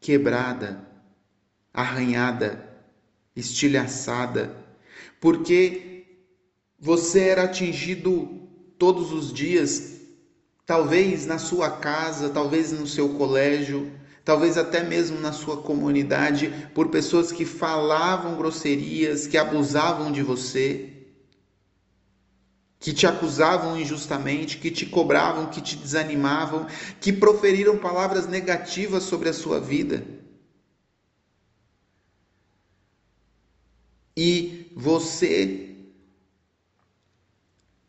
quebrada, 0.00 0.86
arranhada, 1.72 2.65
estilhaçada, 3.36 4.56
porque 5.20 6.06
você 6.78 7.20
era 7.28 7.44
atingido 7.44 8.48
todos 8.78 9.12
os 9.12 9.32
dias 9.32 9.96
talvez 10.66 11.26
na 11.26 11.38
sua 11.38 11.70
casa, 11.70 12.28
talvez 12.28 12.72
no 12.72 12.86
seu 12.86 13.10
colégio, 13.10 13.92
talvez 14.24 14.58
até 14.58 14.82
mesmo 14.82 15.20
na 15.20 15.30
sua 15.30 15.58
comunidade, 15.58 16.52
por 16.74 16.88
pessoas 16.88 17.30
que 17.30 17.44
falavam 17.44 18.36
grosserias, 18.36 19.28
que 19.28 19.38
abusavam 19.38 20.10
de 20.10 20.22
você, 20.22 20.92
que 22.80 22.92
te 22.92 23.06
acusavam 23.06 23.78
injustamente, 23.78 24.58
que 24.58 24.70
te 24.70 24.84
cobravam, 24.84 25.46
que 25.46 25.60
te 25.60 25.76
desanimavam, 25.76 26.66
que 27.00 27.12
proferiram 27.12 27.78
palavras 27.78 28.26
negativas 28.26 29.04
sobre 29.04 29.28
a 29.28 29.32
sua 29.32 29.60
vida. 29.60 30.15
E 34.16 34.72
você 34.74 35.76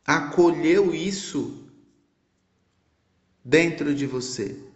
acolheu 0.06 0.94
isso 0.94 1.68
dentro 3.44 3.96
de 3.96 4.06
você. 4.06 4.68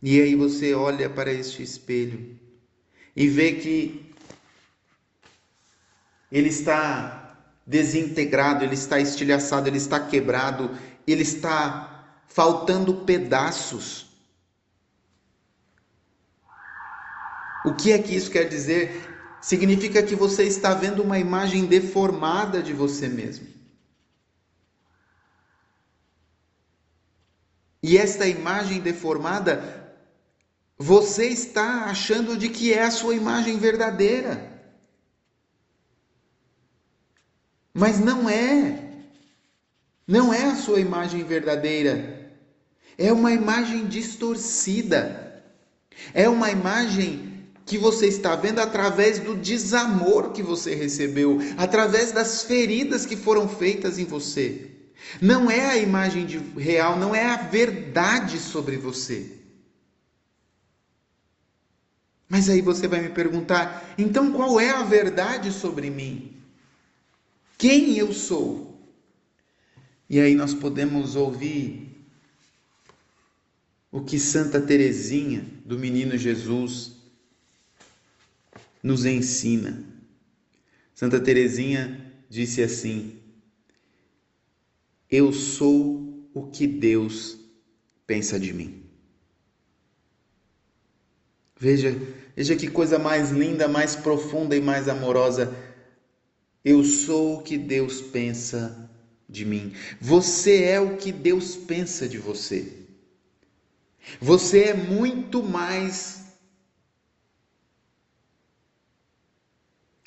E 0.00 0.20
aí 0.20 0.34
você 0.34 0.74
olha 0.74 1.10
para 1.10 1.32
este 1.32 1.62
espelho 1.62 2.38
e 3.16 3.26
vê 3.26 3.54
que 3.54 4.14
ele 6.30 6.48
está 6.48 7.36
desintegrado, 7.66 8.64
ele 8.64 8.74
está 8.74 9.00
estilhaçado, 9.00 9.68
ele 9.68 9.76
está 9.76 9.98
quebrado, 9.98 10.70
ele 11.06 11.22
está 11.22 12.22
faltando 12.28 13.04
pedaços. 13.04 14.07
O 17.68 17.74
que 17.74 17.92
é 17.92 17.98
que 17.98 18.14
isso 18.16 18.30
quer 18.30 18.48
dizer? 18.48 19.08
significa 19.40 20.02
que 20.02 20.14
você 20.14 20.44
está 20.44 20.74
vendo 20.74 21.02
uma 21.02 21.18
imagem 21.18 21.66
deformada 21.66 22.62
de 22.62 22.72
você 22.72 23.08
mesmo. 23.08 23.46
E 27.82 27.96
esta 27.96 28.26
imagem 28.26 28.80
deformada, 28.80 29.96
você 30.76 31.26
está 31.28 31.84
achando 31.84 32.36
de 32.36 32.48
que 32.48 32.72
é 32.72 32.82
a 32.82 32.90
sua 32.90 33.14
imagem 33.14 33.56
verdadeira. 33.58 34.52
Mas 37.72 38.00
não 38.00 38.28
é. 38.28 38.84
Não 40.06 40.34
é 40.34 40.46
a 40.46 40.56
sua 40.56 40.80
imagem 40.80 41.22
verdadeira. 41.22 42.32
É 42.96 43.12
uma 43.12 43.30
imagem 43.30 43.86
distorcida. 43.86 45.44
É 46.12 46.28
uma 46.28 46.50
imagem 46.50 47.27
que 47.68 47.76
você 47.76 48.06
está 48.06 48.34
vendo 48.34 48.60
através 48.60 49.20
do 49.20 49.36
desamor 49.36 50.32
que 50.32 50.42
você 50.42 50.74
recebeu, 50.74 51.38
através 51.58 52.10
das 52.10 52.42
feridas 52.42 53.04
que 53.04 53.14
foram 53.14 53.46
feitas 53.46 53.98
em 53.98 54.06
você. 54.06 54.70
Não 55.20 55.50
é 55.50 55.66
a 55.66 55.76
imagem 55.76 56.24
de, 56.24 56.38
real, 56.58 56.98
não 56.98 57.14
é 57.14 57.24
a 57.26 57.36
verdade 57.36 58.38
sobre 58.38 58.78
você. 58.78 59.32
Mas 62.26 62.48
aí 62.48 62.62
você 62.62 62.88
vai 62.88 63.00
me 63.00 63.10
perguntar: 63.10 63.94
então 63.98 64.32
qual 64.32 64.58
é 64.58 64.70
a 64.70 64.82
verdade 64.82 65.52
sobre 65.52 65.90
mim? 65.90 66.36
Quem 67.58 67.98
eu 67.98 68.12
sou? 68.14 68.78
E 70.08 70.18
aí 70.18 70.34
nós 70.34 70.54
podemos 70.54 71.16
ouvir 71.16 71.86
o 73.92 74.00
que 74.02 74.18
Santa 74.18 74.60
Teresinha 74.60 75.44
do 75.64 75.78
Menino 75.78 76.16
Jesus 76.16 76.97
nos 78.82 79.04
ensina. 79.04 79.84
Santa 80.94 81.20
Teresinha 81.20 82.12
disse 82.28 82.62
assim: 82.62 83.20
Eu 85.10 85.32
sou 85.32 86.28
o 86.34 86.46
que 86.46 86.66
Deus 86.66 87.38
pensa 88.06 88.38
de 88.38 88.52
mim. 88.52 88.82
Veja, 91.58 91.96
veja 92.36 92.54
que 92.54 92.68
coisa 92.68 92.98
mais 92.98 93.30
linda, 93.30 93.66
mais 93.66 93.96
profunda 93.96 94.56
e 94.56 94.60
mais 94.60 94.88
amorosa. 94.88 95.52
Eu 96.64 96.84
sou 96.84 97.38
o 97.38 97.42
que 97.42 97.58
Deus 97.58 98.00
pensa 98.00 98.88
de 99.28 99.44
mim. 99.44 99.72
Você 100.00 100.62
é 100.62 100.80
o 100.80 100.96
que 100.96 101.10
Deus 101.10 101.56
pensa 101.56 102.08
de 102.08 102.18
você. 102.18 102.72
Você 104.20 104.60
é 104.60 104.74
muito 104.74 105.42
mais 105.42 106.27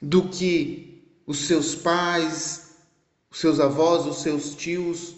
do 0.02 0.30
que 0.30 1.04
os 1.28 1.46
seus 1.46 1.76
pais, 1.76 2.76
os 3.30 3.40
seus 3.40 3.60
avós, 3.60 4.06
os 4.06 4.22
seus 4.22 4.56
tios, 4.56 5.16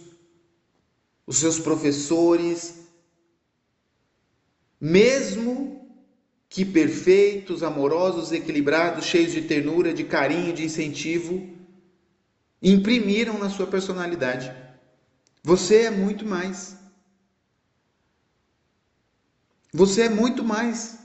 os 1.25 1.37
seus 1.37 1.59
professores, 1.59 2.83
mesmo 4.79 5.89
que 6.49 6.65
perfeitos, 6.65 7.63
amorosos, 7.63 8.31
equilibrados, 8.31 9.05
cheios 9.05 9.31
de 9.31 9.41
ternura, 9.41 9.93
de 9.93 10.03
carinho, 10.03 10.53
de 10.53 10.65
incentivo, 10.65 11.49
imprimiram 12.61 13.39
na 13.39 13.49
sua 13.49 13.65
personalidade. 13.65 14.53
Você 15.41 15.83
é 15.83 15.89
muito 15.89 16.25
mais. 16.25 16.77
Você 19.73 20.03
é 20.03 20.09
muito 20.09 20.43
mais. 20.43 20.99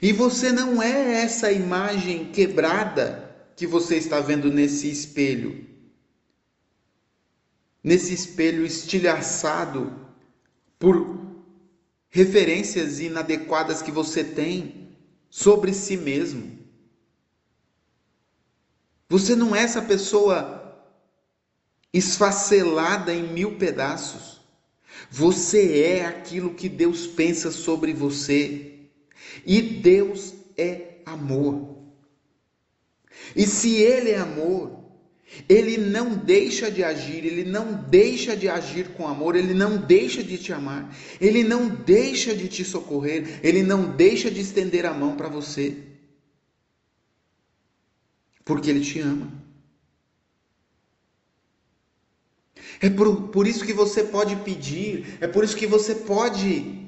E 0.00 0.12
você 0.12 0.52
não 0.52 0.82
é 0.82 1.22
essa 1.22 1.50
imagem 1.52 2.30
quebrada 2.30 3.24
que 3.56 3.66
você 3.66 3.96
está 3.96 4.20
vendo 4.20 4.52
nesse 4.52 4.90
espelho. 4.90 5.66
Nesse 7.82 8.14
espelho 8.14 8.64
estilhaçado 8.64 9.92
por 10.78 11.22
referências 12.08 13.00
inadequadas 13.00 13.82
que 13.82 13.90
você 13.90 14.22
tem 14.24 14.96
sobre 15.30 15.72
si 15.72 15.96
mesmo. 15.96 16.58
Você 19.08 19.36
não 19.36 19.54
é 19.54 19.62
essa 19.62 19.82
pessoa 19.82 20.64
esfacelada 21.92 23.14
em 23.14 23.32
mil 23.32 23.56
pedaços. 23.56 24.40
Você 25.10 25.82
é 25.82 26.06
aquilo 26.06 26.54
que 26.54 26.68
Deus 26.68 27.06
pensa 27.06 27.50
sobre 27.50 27.92
você. 27.92 28.73
E 29.46 29.60
Deus 29.60 30.34
é 30.56 30.98
amor. 31.04 31.76
E 33.34 33.46
se 33.46 33.76
Ele 33.76 34.10
é 34.10 34.18
amor, 34.18 34.84
Ele 35.48 35.76
não 35.76 36.14
deixa 36.16 36.70
de 36.70 36.84
agir, 36.84 37.24
ele 37.24 37.44
não 37.44 37.72
deixa 37.72 38.36
de 38.36 38.48
agir 38.48 38.90
com 38.90 39.08
amor, 39.08 39.34
ele 39.34 39.54
não 39.54 39.76
deixa 39.76 40.22
de 40.22 40.38
te 40.38 40.52
amar, 40.52 40.94
ele 41.20 41.42
não 41.42 41.68
deixa 41.68 42.34
de 42.34 42.46
te 42.46 42.64
socorrer, 42.64 43.40
ele 43.42 43.62
não 43.62 43.90
deixa 43.96 44.30
de 44.30 44.40
estender 44.40 44.86
a 44.86 44.94
mão 44.94 45.16
para 45.16 45.28
você. 45.28 45.76
Porque 48.44 48.70
ele 48.70 48.80
te 48.80 49.00
ama. 49.00 49.32
É 52.80 52.90
por, 52.90 53.28
por 53.28 53.46
isso 53.46 53.64
que 53.64 53.72
você 53.72 54.04
pode 54.04 54.36
pedir, 54.36 55.16
é 55.20 55.26
por 55.26 55.42
isso 55.42 55.56
que 55.56 55.66
você 55.66 55.94
pode 55.94 56.83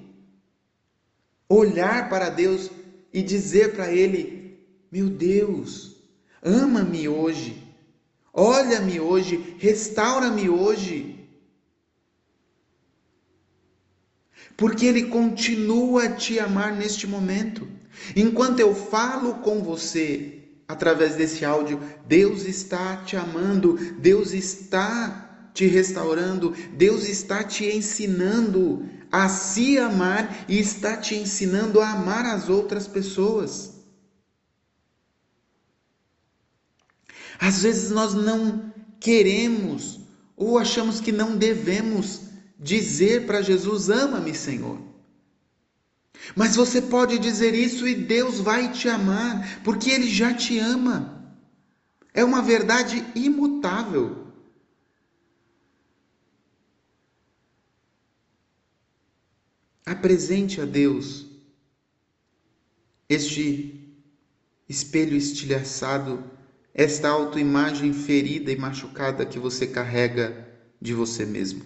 olhar 1.49 2.09
para 2.09 2.29
Deus 2.29 2.71
e 3.13 3.23
dizer 3.23 3.73
para 3.73 3.91
Ele: 3.91 4.59
Meu 4.91 5.09
Deus, 5.09 5.97
ama-me 6.43 7.09
hoje. 7.09 7.63
Olha-me 8.33 9.01
hoje, 9.01 9.57
restaura-me 9.59 10.49
hoje. 10.51 11.29
Porque 14.57 14.87
Ele 14.87 15.05
continua 15.05 16.05
a 16.05 16.13
te 16.13 16.39
amar 16.39 16.75
neste 16.75 17.07
momento. 17.07 17.67
Enquanto 18.15 18.61
eu 18.61 18.75
falo 18.75 19.37
com 19.37 19.63
você 19.63 20.43
através 20.69 21.15
desse 21.15 21.45
áudio, 21.45 21.81
Deus 22.07 22.45
está 22.45 22.97
te 22.99 23.17
amando, 23.17 23.75
Deus 23.99 24.33
está 24.33 25.51
te 25.55 25.67
restaurando, 25.67 26.55
Deus 26.77 27.09
está 27.09 27.43
te 27.43 27.65
ensinando 27.65 28.87
a 29.25 29.31
se 29.31 29.79
amar 29.79 30.45
e 30.47 30.59
está 30.59 30.97
te 30.97 31.15
ensinando 31.15 31.81
a 31.81 31.91
amar 31.93 32.27
as 32.27 32.51
outras 32.51 32.87
pessoas. 32.87 33.75
Às 37.39 37.63
vezes 37.63 37.91
nós 37.91 38.13
não 38.13 38.73
queremos 39.01 40.01
ou 40.37 40.59
achamos 40.59 41.01
que 41.01 41.13
não 41.13 41.37
devemos 41.37 42.21
dizer 42.59 43.27
para 43.27 43.41
Jesus: 43.41 43.89
Ama-me, 43.89 44.35
Senhor. 44.35 44.79
Mas 46.35 46.55
você 46.55 46.83
pode 46.83 47.19
dizer 47.19 47.55
isso 47.55 47.89
e 47.89 47.95
Deus 47.95 48.41
vai 48.41 48.71
te 48.71 48.87
amar, 48.89 49.63
porque 49.63 49.91
Ele 49.91 50.11
já 50.11 50.35
te 50.35 50.59
ama. 50.59 51.35
É 52.13 52.23
uma 52.23 52.43
verdade 52.43 53.03
imutável. 53.15 54.26
Apresente 59.87 60.61
a 60.61 60.65
Deus 60.65 61.27
este 63.09 63.97
espelho 64.69 65.17
estilhaçado 65.17 66.29
esta 66.75 67.09
autoimagem 67.09 67.93
ferida 67.93 68.51
e 68.51 68.57
machucada 68.57 69.25
que 69.25 69.39
você 69.39 69.65
carrega 69.65 70.45
de 70.83 70.93
você 70.93 71.25
mesmo. 71.25 71.65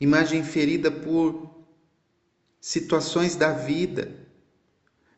Imagem 0.00 0.42
ferida 0.42 0.90
por 0.90 1.64
situações 2.60 3.36
da 3.36 3.52
vida, 3.52 4.28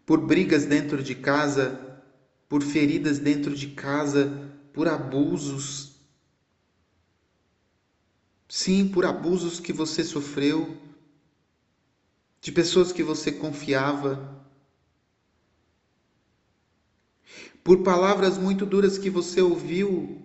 por 0.04 0.20
brigas 0.20 0.66
dentro 0.66 1.02
de 1.02 1.14
casa, 1.14 2.02
por 2.48 2.62
feridas 2.62 3.18
dentro 3.18 3.54
de 3.54 3.68
casa, 3.68 4.52
por 4.74 4.86
abusos. 4.86 5.95
Sim, 8.58 8.88
por 8.88 9.04
abusos 9.04 9.60
que 9.60 9.70
você 9.70 10.02
sofreu, 10.02 10.78
de 12.40 12.50
pessoas 12.50 12.90
que 12.90 13.02
você 13.02 13.30
confiava, 13.30 14.34
por 17.62 17.82
palavras 17.82 18.38
muito 18.38 18.64
duras 18.64 18.96
que 18.96 19.10
você 19.10 19.42
ouviu 19.42 20.22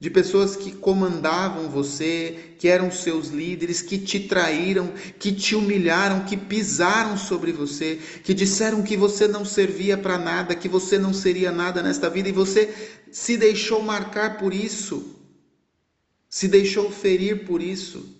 de 0.00 0.10
pessoas 0.10 0.56
que 0.56 0.72
comandavam 0.72 1.70
você, 1.70 2.56
que 2.58 2.66
eram 2.66 2.90
seus 2.90 3.28
líderes, 3.28 3.80
que 3.80 3.98
te 3.98 4.18
traíram, 4.18 4.92
que 5.20 5.30
te 5.30 5.54
humilharam, 5.54 6.24
que 6.24 6.36
pisaram 6.36 7.16
sobre 7.16 7.52
você, 7.52 8.00
que 8.24 8.34
disseram 8.34 8.82
que 8.82 8.96
você 8.96 9.28
não 9.28 9.44
servia 9.44 9.96
para 9.96 10.18
nada, 10.18 10.56
que 10.56 10.68
você 10.68 10.98
não 10.98 11.14
seria 11.14 11.52
nada 11.52 11.84
nesta 11.84 12.10
vida 12.10 12.28
e 12.28 12.32
você 12.32 12.74
se 13.12 13.36
deixou 13.36 13.80
marcar 13.80 14.38
por 14.38 14.52
isso, 14.52 15.19
se 16.30 16.46
deixou 16.46 16.92
ferir 16.92 17.44
por 17.44 17.60
isso. 17.60 18.16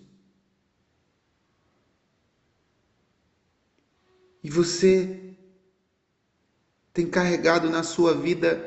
E 4.43 4.51
você 4.51 5.37
tem 6.93 7.09
carregado 7.09 7.71
na 7.71 7.85
sua 7.85 8.13
vida 8.13 8.67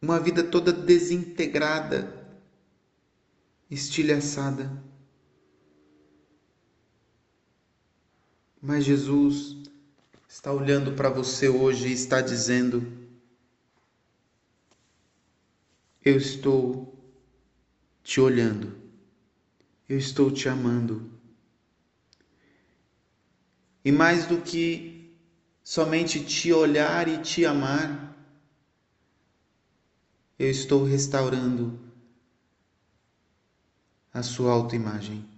uma 0.00 0.18
vida 0.18 0.42
toda 0.42 0.72
desintegrada, 0.72 2.16
estilhaçada. 3.70 4.82
Mas 8.62 8.84
Jesus 8.84 9.56
está 10.26 10.52
olhando 10.52 10.92
para 10.92 11.10
você 11.10 11.48
hoje 11.48 11.88
e 11.88 11.92
está 11.92 12.20
dizendo: 12.20 12.97
Eu 16.08 16.16
estou 16.16 16.98
te 18.02 18.18
olhando, 18.18 18.74
eu 19.86 19.98
estou 19.98 20.30
te 20.30 20.48
amando. 20.48 21.12
E 23.84 23.92
mais 23.92 24.24
do 24.24 24.40
que 24.40 25.12
somente 25.62 26.24
te 26.24 26.50
olhar 26.50 27.08
e 27.08 27.18
te 27.18 27.44
amar, 27.44 28.16
eu 30.38 30.48
estou 30.48 30.82
restaurando 30.82 31.78
a 34.10 34.22
sua 34.22 34.50
autoimagem. 34.50 35.28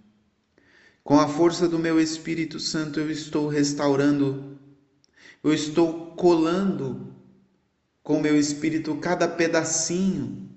Com 1.03 1.19
a 1.19 1.27
força 1.27 1.67
do 1.67 1.77
meu 1.77 1.99
Espírito 1.99 2.61
Santo, 2.61 2.97
eu 2.97 3.11
estou 3.11 3.49
restaurando, 3.49 4.57
eu 5.43 5.53
estou 5.53 6.15
colando 6.15 7.13
com 8.01 8.21
meu 8.21 8.39
espírito 8.39 8.95
cada 8.95 9.27
pedacinho 9.27 10.49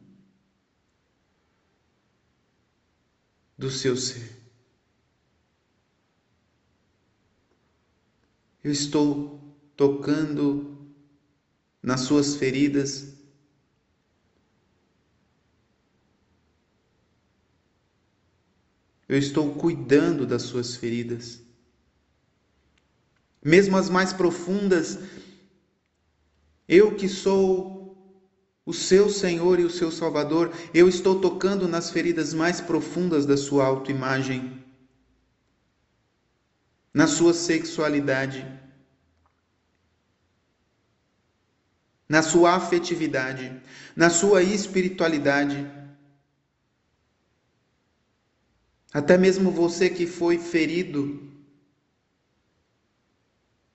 do 3.56 3.70
seu 3.70 3.96
ser. 3.96 4.30
Eu 8.62 8.72
estou 8.72 9.40
tocando 9.76 10.74
nas 11.82 12.00
suas 12.00 12.36
feridas. 12.36 13.12
Eu 19.06 19.18
estou 19.18 19.54
cuidando 19.54 20.26
das 20.26 20.42
suas 20.42 20.76
feridas. 20.76 21.42
Mesmo 23.42 23.76
as 23.76 23.90
mais 23.90 24.14
profundas, 24.14 24.98
eu 26.66 26.96
que 26.96 27.06
sou 27.06 27.73
o 28.66 28.72
seu 28.72 29.11
Senhor 29.11 29.61
e 29.61 29.64
o 29.64 29.70
seu 29.70 29.90
Salvador, 29.90 30.53
eu 30.72 30.88
estou 30.88 31.20
tocando 31.20 31.68
nas 31.68 31.90
feridas 31.90 32.33
mais 32.33 32.61
profundas 32.61 33.27
da 33.27 33.37
sua 33.37 33.66
autoimagem, 33.66 34.64
na 36.92 37.07
sua 37.07 37.35
sexualidade 37.35 38.64
na 42.09 42.22
sua 42.22 42.55
afetividade, 42.55 43.61
na 43.96 44.11
sua 44.11 44.42
espiritualidade. 44.42 45.70
Até 48.92 49.16
mesmo 49.18 49.50
você 49.50 49.88
que 49.90 50.07
foi 50.07 50.38
ferido 50.38 51.33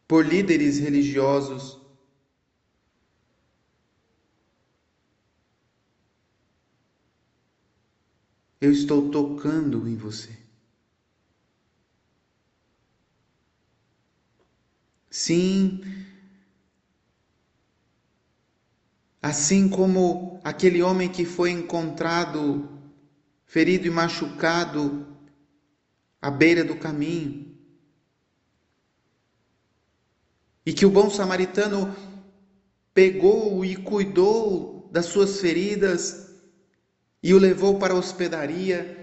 por 0.08 0.26
líderes 0.26 0.80
religiosos, 0.80 1.79
eu 8.62 8.72
estou 8.72 9.10
tocando 9.10 9.88
em 9.88 9.96
você. 9.96 10.38
Sim, 15.10 15.82
Assim 19.22 19.68
como 19.68 20.40
aquele 20.44 20.82
homem 20.82 21.10
que 21.10 21.26
foi 21.26 21.52
encontrado 21.52 22.70
ferido 23.46 23.86
e 23.86 23.90
machucado 23.90 25.06
à 26.22 26.32
beira 26.32 26.64
do 26.64 26.76
caminho, 26.76 27.50
e 30.66 30.72
que 30.72 30.86
o 30.86 30.90
bom 30.90 31.10
samaritano 31.10 31.94
pegou 32.94 33.66
e 33.66 33.76
cuidou 33.76 34.88
das 34.92 35.08
suas 35.08 35.42
feridas 35.42 36.29
e 37.22 37.34
o 37.34 37.38
levou 37.38 37.78
para 37.78 37.94
a 37.94 37.98
hospedaria 37.98 38.98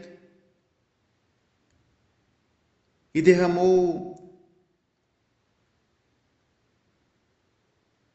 e 3.14 3.22
derramou 3.22 4.16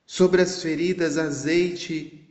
sobre 0.05 0.41
as 0.41 0.61
feridas 0.61 1.17
azeite. 1.17 2.27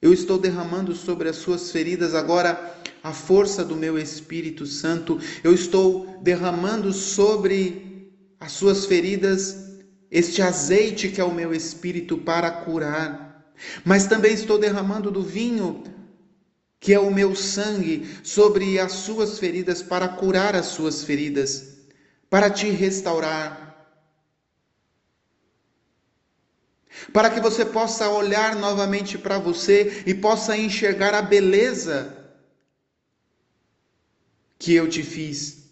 Eu 0.00 0.12
estou 0.12 0.38
derramando 0.38 0.94
sobre 0.94 1.28
as 1.28 1.36
suas 1.36 1.70
feridas 1.70 2.14
agora 2.14 2.78
a 3.02 3.12
força 3.12 3.64
do 3.64 3.76
meu 3.76 3.98
Espírito 3.98 4.66
Santo. 4.66 5.18
Eu 5.42 5.52
estou 5.52 6.18
derramando 6.22 6.92
sobre 6.92 8.12
as 8.38 8.52
suas 8.52 8.86
feridas 8.86 9.64
este 10.10 10.40
azeite 10.40 11.08
que 11.08 11.20
é 11.20 11.24
o 11.24 11.34
meu 11.34 11.52
espírito 11.52 12.16
para 12.16 12.50
curar. 12.50 13.52
Mas 13.84 14.06
também 14.06 14.32
estou 14.32 14.58
derramando 14.58 15.10
do 15.10 15.22
vinho 15.22 15.82
que 16.84 16.92
é 16.92 17.00
o 17.00 17.10
meu 17.10 17.34
sangue 17.34 18.06
sobre 18.22 18.78
as 18.78 18.92
suas 18.92 19.38
feridas 19.38 19.82
para 19.82 20.06
curar 20.06 20.54
as 20.54 20.66
suas 20.66 21.02
feridas, 21.02 21.78
para 22.28 22.50
te 22.50 22.68
restaurar 22.68 23.64
para 27.12 27.30
que 27.30 27.40
você 27.40 27.64
possa 27.64 28.08
olhar 28.08 28.56
novamente 28.56 29.18
para 29.18 29.38
você 29.38 30.02
e 30.06 30.14
possa 30.14 30.56
enxergar 30.56 31.14
a 31.14 31.22
beleza 31.22 32.32
que 34.58 34.74
eu 34.74 34.88
te 34.88 35.02
fiz. 35.02 35.64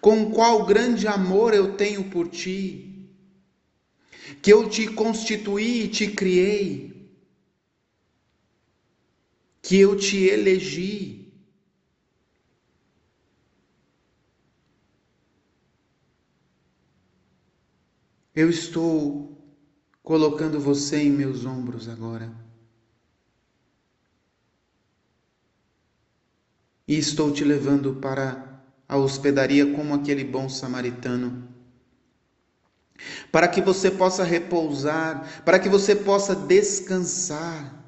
Com 0.00 0.30
qual 0.30 0.64
grande 0.64 1.06
amor 1.06 1.52
eu 1.52 1.76
tenho 1.76 2.04
por 2.04 2.28
ti, 2.28 3.10
que 4.40 4.52
eu 4.52 4.68
te 4.68 4.86
constituí 4.86 5.84
e 5.84 5.88
te 5.88 6.06
criei, 6.08 6.99
que 9.62 9.78
eu 9.78 9.96
te 9.96 10.16
elegi. 10.24 11.32
Eu 18.34 18.48
estou 18.48 19.36
colocando 20.02 20.58
você 20.58 21.02
em 21.02 21.10
meus 21.10 21.44
ombros 21.44 21.88
agora. 21.88 22.32
E 26.86 26.96
estou 26.96 27.32
te 27.32 27.44
levando 27.44 27.96
para 27.96 28.62
a 28.88 28.96
hospedaria 28.96 29.72
como 29.74 29.94
aquele 29.94 30.24
bom 30.24 30.48
samaritano. 30.48 31.48
Para 33.30 33.46
que 33.46 33.60
você 33.60 33.90
possa 33.90 34.24
repousar, 34.24 35.42
para 35.44 35.58
que 35.58 35.68
você 35.68 35.94
possa 35.94 36.34
descansar. 36.34 37.79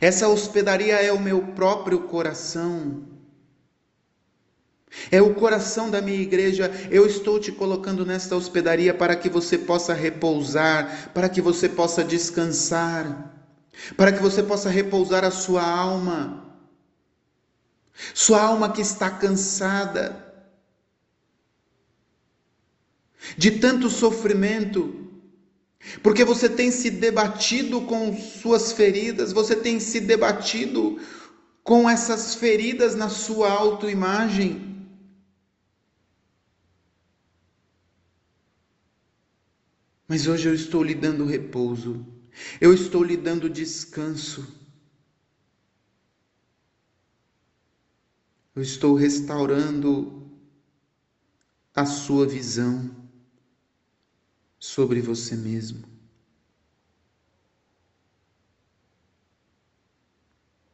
Essa 0.00 0.28
hospedaria 0.28 0.96
é 0.96 1.12
o 1.12 1.20
meu 1.20 1.42
próprio 1.48 2.02
coração. 2.02 3.04
É 5.10 5.20
o 5.22 5.34
coração 5.34 5.90
da 5.90 6.02
minha 6.02 6.20
igreja. 6.20 6.70
Eu 6.90 7.06
estou 7.06 7.40
te 7.40 7.50
colocando 7.50 8.04
nesta 8.04 8.36
hospedaria 8.36 8.92
para 8.92 9.16
que 9.16 9.28
você 9.28 9.56
possa 9.56 9.94
repousar, 9.94 11.10
para 11.14 11.28
que 11.28 11.40
você 11.40 11.68
possa 11.68 12.04
descansar, 12.04 13.32
para 13.96 14.12
que 14.12 14.20
você 14.20 14.42
possa 14.42 14.68
repousar 14.68 15.24
a 15.24 15.30
sua 15.30 15.62
alma. 15.62 16.56
Sua 18.14 18.42
alma 18.42 18.72
que 18.72 18.80
está 18.80 19.10
cansada 19.10 20.32
de 23.36 23.52
tanto 23.52 23.88
sofrimento, 23.88 25.01
porque 26.02 26.24
você 26.24 26.48
tem 26.48 26.70
se 26.70 26.90
debatido 26.90 27.80
com 27.82 28.16
suas 28.16 28.72
feridas, 28.72 29.32
você 29.32 29.56
tem 29.56 29.80
se 29.80 30.00
debatido 30.00 31.00
com 31.62 31.88
essas 31.88 32.34
feridas 32.34 32.94
na 32.94 33.08
sua 33.08 33.50
autoimagem. 33.50 34.70
Mas 40.06 40.26
hoje 40.26 40.48
eu 40.48 40.54
estou 40.54 40.82
lhe 40.82 40.94
dando 40.94 41.24
repouso, 41.24 42.06
eu 42.60 42.72
estou 42.72 43.02
lhe 43.02 43.16
dando 43.16 43.48
descanso. 43.48 44.60
Eu 48.54 48.62
estou 48.62 48.94
restaurando 48.94 50.30
a 51.74 51.86
sua 51.86 52.26
visão 52.26 53.01
sobre 54.62 55.00
você 55.00 55.34
mesmo. 55.34 55.82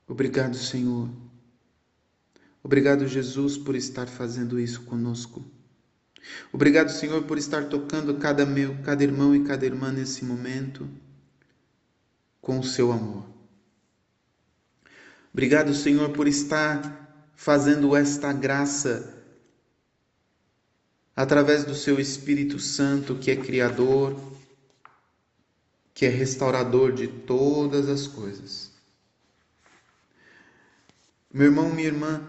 Obrigado, 0.06 0.58
Senhor. 0.58 1.08
Obrigado, 2.62 3.08
Jesus, 3.08 3.56
por 3.56 3.74
estar 3.74 4.06
fazendo 4.06 4.60
isso 4.60 4.82
conosco. 4.82 5.42
Obrigado, 6.52 6.90
Senhor, 6.90 7.22
por 7.22 7.38
estar 7.38 7.70
tocando 7.70 8.18
cada 8.18 8.44
meu, 8.44 8.76
cada 8.82 9.02
irmão 9.02 9.34
e 9.34 9.42
cada 9.42 9.64
irmã 9.64 9.90
nesse 9.90 10.22
momento 10.22 10.86
com 12.42 12.58
o 12.58 12.64
seu 12.64 12.92
amor. 12.92 13.24
Obrigado, 15.32 15.72
Senhor, 15.72 16.10
por 16.10 16.28
estar 16.28 17.30
fazendo 17.34 17.96
esta 17.96 18.34
graça 18.34 19.17
através 21.18 21.64
do 21.64 21.74
seu 21.74 21.98
Espírito 21.98 22.60
Santo, 22.60 23.16
que 23.16 23.28
é 23.28 23.34
criador, 23.34 24.16
que 25.92 26.06
é 26.06 26.08
restaurador 26.08 26.92
de 26.92 27.08
todas 27.08 27.88
as 27.88 28.06
coisas. 28.06 28.70
Meu 31.34 31.46
irmão, 31.46 31.74
minha 31.74 31.88
irmã, 31.88 32.22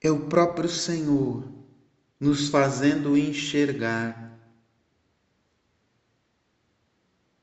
é 0.00 0.12
o 0.12 0.26
próprio 0.26 0.68
Senhor 0.68 1.42
nos 2.20 2.48
fazendo 2.50 3.16
enxergar 3.16 4.38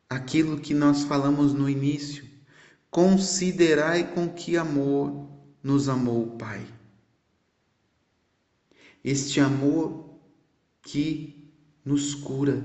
aquilo 0.09 0.61
que 0.61 0.73
nós 0.73 1.03
falamos 1.03 1.51
no 1.51 1.69
início. 1.69 2.25
Considerai 2.89 4.13
com 4.13 4.29
que 4.29 4.55
amor 4.55 5.29
nos 5.61 5.89
amou 5.89 6.23
o 6.23 6.37
Pai. 6.37 6.65
Este 9.03 9.41
amor 9.41 10.08
que 10.81 11.51
nos 11.83 12.13
cura, 12.15 12.63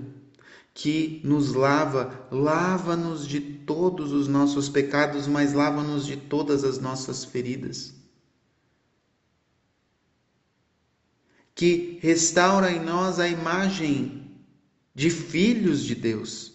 que 0.72 1.20
nos 1.24 1.52
lava, 1.52 2.28
lava-nos 2.30 3.26
de 3.26 3.40
todos 3.40 4.12
os 4.12 4.28
nossos 4.28 4.68
pecados, 4.68 5.26
mas 5.26 5.52
lava-nos 5.52 6.06
de 6.06 6.16
todas 6.16 6.64
as 6.64 6.78
nossas 6.78 7.24
feridas. 7.24 7.94
que 11.54 11.98
restaura 12.02 12.70
em 12.72 12.84
nós 12.84 13.20
a 13.20 13.28
imagem 13.28 14.32
de 14.94 15.08
filhos 15.08 15.84
de 15.84 15.94
Deus. 15.94 16.52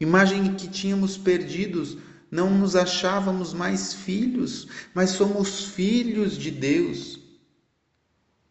Imagem 0.00 0.54
que 0.56 0.66
tínhamos 0.68 1.16
perdidos, 1.16 1.96
não 2.30 2.50
nos 2.50 2.74
achávamos 2.74 3.54
mais 3.54 3.94
filhos, 3.94 4.66
mas 4.92 5.10
somos 5.10 5.66
filhos 5.66 6.36
de 6.36 6.50
Deus. 6.50 7.20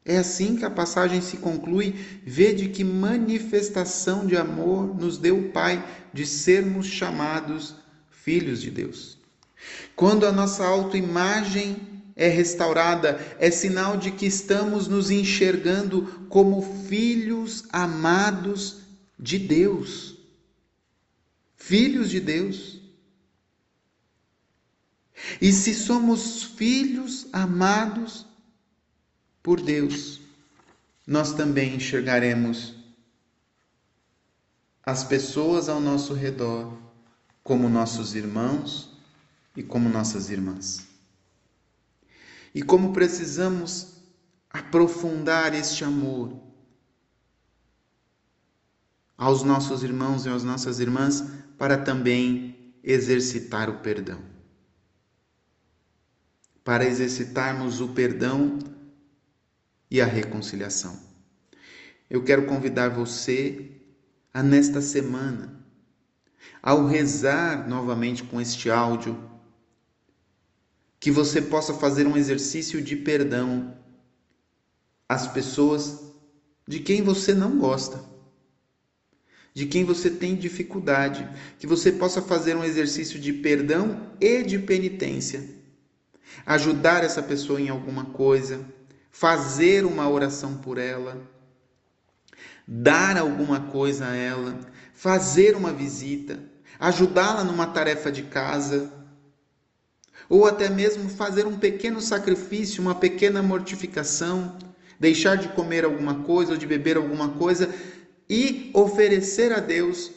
É 0.04 0.18
assim 0.18 0.56
que 0.56 0.66
a 0.66 0.70
passagem 0.70 1.22
se 1.22 1.38
conclui. 1.38 1.94
Vede 2.26 2.70
que 2.70 2.84
manifestação 2.84 4.26
de 4.26 4.36
amor 4.36 4.96
nos 4.96 5.18
deu 5.18 5.38
o 5.38 5.50
Pai 5.50 5.84
de 6.14 6.26
sermos 6.26 6.88
chamados 6.88 7.76
filhos 8.10 8.62
de 8.62 8.72
Deus. 8.72 9.18
Quando 9.96 10.26
a 10.26 10.32
nossa 10.32 10.66
autoimagem 10.66 11.78
é 12.16 12.28
restaurada, 12.28 13.20
é 13.40 13.52
sinal 13.52 13.96
de 13.98 14.12
que 14.12 14.26
estamos 14.26 14.88
nos 14.88 15.12
enxergando 15.12 16.26
como 16.30 16.62
filhos 16.88 17.66
amados 17.72 18.82
de 19.20 19.38
Deus. 19.38 20.18
Filhos 21.56 22.10
de 22.10 22.20
Deus. 22.20 22.82
E 25.40 25.52
se 25.52 25.76
somos 25.76 26.44
filhos 26.44 27.28
amados 27.32 28.26
por 29.42 29.62
Deus, 29.62 30.22
nós 31.06 31.34
também 31.34 31.76
enxergaremos 31.76 32.76
as 34.84 35.04
pessoas 35.04 35.70
ao 35.70 35.80
nosso 35.80 36.14
redor 36.14 36.78
como 37.44 37.70
nossos 37.70 38.16
irmãos 38.16 38.90
e 39.56 39.64
como 39.64 39.90
nossas 39.90 40.30
irmãs 40.30 40.92
e 42.54 42.62
como 42.62 42.94
precisamos 42.94 43.94
aprofundar 44.50 45.54
este 45.54 45.84
amor 45.84 46.38
aos 49.18 49.44
nossos 49.44 49.84
irmãos 49.84 50.26
e 50.26 50.30
às 50.30 50.44
nossas 50.44 50.80
irmãs 50.80 51.24
para 51.58 51.78
também 51.78 52.74
exercitar 52.84 53.70
o 53.70 53.80
perdão. 53.80 54.20
Para 56.64 56.86
exercitarmos 56.86 57.80
o 57.80 57.90
perdão 57.90 58.60
e 59.92 60.00
a 60.00 60.06
reconciliação. 60.06 60.98
Eu 62.10 62.24
quero 62.24 62.46
convidar 62.46 62.90
você 62.90 63.70
a 64.34 64.42
nesta 64.42 64.82
semana, 64.82 65.62
ao 66.64 66.88
rezar 66.88 67.68
novamente 67.68 68.24
com 68.24 68.40
este 68.40 68.72
áudio, 68.72 69.30
que 70.98 71.12
você 71.12 71.42
possa 71.42 71.74
fazer 71.74 72.08
um 72.08 72.16
exercício 72.16 72.82
de 72.82 72.96
perdão 72.96 73.78
às 75.10 75.28
pessoas 75.28 76.00
de 76.66 76.80
quem 76.80 77.02
você 77.02 77.34
não 77.34 77.58
gosta, 77.58 78.02
de 79.54 79.66
quem 79.66 79.84
você 79.84 80.10
tem 80.10 80.36
dificuldade, 80.36 81.28
que 81.60 81.68
você 81.68 81.92
possa 81.92 82.22
fazer 82.22 82.56
um 82.56 82.64
exercício 82.64 83.20
de 83.20 83.34
perdão 83.34 84.14
e 84.22 84.44
de 84.44 84.58
penitência. 84.60 85.44
Ajudar 86.46 87.04
essa 87.04 87.22
pessoa 87.22 87.60
em 87.60 87.68
alguma 87.68 88.06
coisa, 88.06 88.66
fazer 89.12 89.86
uma 89.86 90.10
oração 90.10 90.58
por 90.58 90.78
ela, 90.78 91.22
dar 92.68 93.18
alguma 93.18 93.60
coisa 93.60 94.08
a 94.08 94.16
ela, 94.16 94.58
fazer 94.94 95.56
uma 95.56 95.74
visita, 95.74 96.40
ajudá-la 96.80 97.44
numa 97.44 97.68
tarefa 97.68 98.12
de 98.12 98.24
casa, 98.24 98.92
ou 100.30 100.46
até 100.46 100.70
mesmo 100.70 101.10
fazer 101.10 101.46
um 101.46 101.58
pequeno 101.58 102.00
sacrifício, 102.00 102.82
uma 102.82 102.96
pequena 102.96 103.44
mortificação, 103.44 104.58
deixar 104.98 105.36
de 105.36 105.50
comer 105.50 105.84
alguma 105.84 106.24
coisa 106.24 106.54
ou 106.54 106.58
de 106.58 106.66
beber 106.66 106.96
alguma 106.96 107.30
coisa 107.30 107.70
e 108.30 108.72
oferecer 108.74 109.52
a 109.52 109.60
Deus 109.60 110.12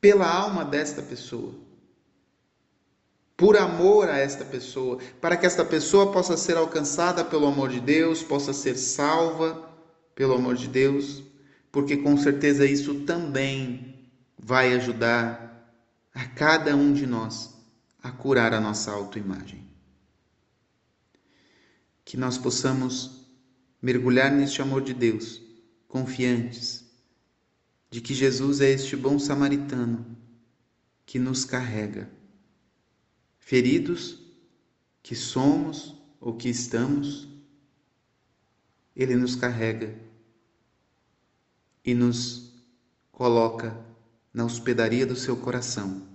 pela 0.00 0.28
alma 0.32 0.64
desta 0.64 1.02
pessoa. 1.02 1.61
Por 3.42 3.56
amor 3.56 4.08
a 4.08 4.18
esta 4.18 4.44
pessoa, 4.44 5.00
para 5.20 5.36
que 5.36 5.44
esta 5.44 5.64
pessoa 5.64 6.12
possa 6.12 6.36
ser 6.36 6.56
alcançada 6.56 7.24
pelo 7.24 7.48
amor 7.48 7.70
de 7.70 7.80
Deus, 7.80 8.22
possa 8.22 8.52
ser 8.52 8.76
salva 8.78 9.68
pelo 10.14 10.34
amor 10.34 10.54
de 10.54 10.68
Deus, 10.68 11.24
porque 11.72 11.96
com 11.96 12.16
certeza 12.16 12.64
isso 12.64 13.00
também 13.00 14.08
vai 14.38 14.72
ajudar 14.74 15.74
a 16.14 16.24
cada 16.24 16.76
um 16.76 16.92
de 16.92 17.04
nós 17.04 17.52
a 18.00 18.12
curar 18.12 18.54
a 18.54 18.60
nossa 18.60 18.92
autoimagem. 18.92 19.66
Que 22.04 22.16
nós 22.16 22.38
possamos 22.38 23.26
mergulhar 23.82 24.30
neste 24.30 24.62
amor 24.62 24.82
de 24.82 24.94
Deus 24.94 25.42
confiantes 25.88 26.84
de 27.90 28.00
que 28.00 28.14
Jesus 28.14 28.60
é 28.60 28.70
este 28.70 28.94
bom 28.94 29.18
samaritano 29.18 30.16
que 31.04 31.18
nos 31.18 31.44
carrega. 31.44 32.21
Feridos 33.44 34.18
que 35.02 35.16
somos 35.16 35.94
ou 36.20 36.36
que 36.36 36.48
estamos, 36.48 37.28
Ele 38.94 39.16
nos 39.16 39.34
carrega 39.34 39.98
e 41.84 41.92
nos 41.92 42.54
coloca 43.10 43.76
na 44.32 44.44
hospedaria 44.44 45.04
do 45.04 45.16
seu 45.16 45.36
coração. 45.36 46.08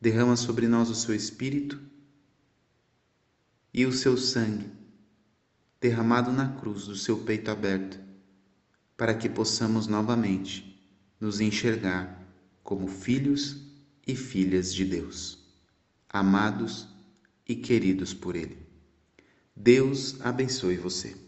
Derrama 0.00 0.36
sobre 0.36 0.66
nós 0.66 0.90
o 0.90 0.94
seu 0.94 1.14
espírito 1.14 1.80
e 3.72 3.86
o 3.86 3.92
seu 3.92 4.16
sangue, 4.18 4.70
derramado 5.80 6.32
na 6.32 6.48
cruz 6.58 6.86
do 6.86 6.96
seu 6.96 7.18
peito 7.20 7.50
aberto 7.50 7.98
para 8.96 9.14
que 9.14 9.28
possamos 9.28 9.86
novamente 9.86 10.78
nos 11.20 11.40
enxergar 11.40 12.26
como 12.62 12.88
filhos 12.88 13.56
e 14.06 14.16
filhas 14.16 14.74
de 14.74 14.84
Deus, 14.84 15.35
amados 16.18 16.88
e 17.48 17.54
queridos 17.54 18.12
por 18.12 18.36
Ele. 18.36 18.58
Deus 19.54 20.20
abençoe 20.20 20.76
você. 20.76 21.25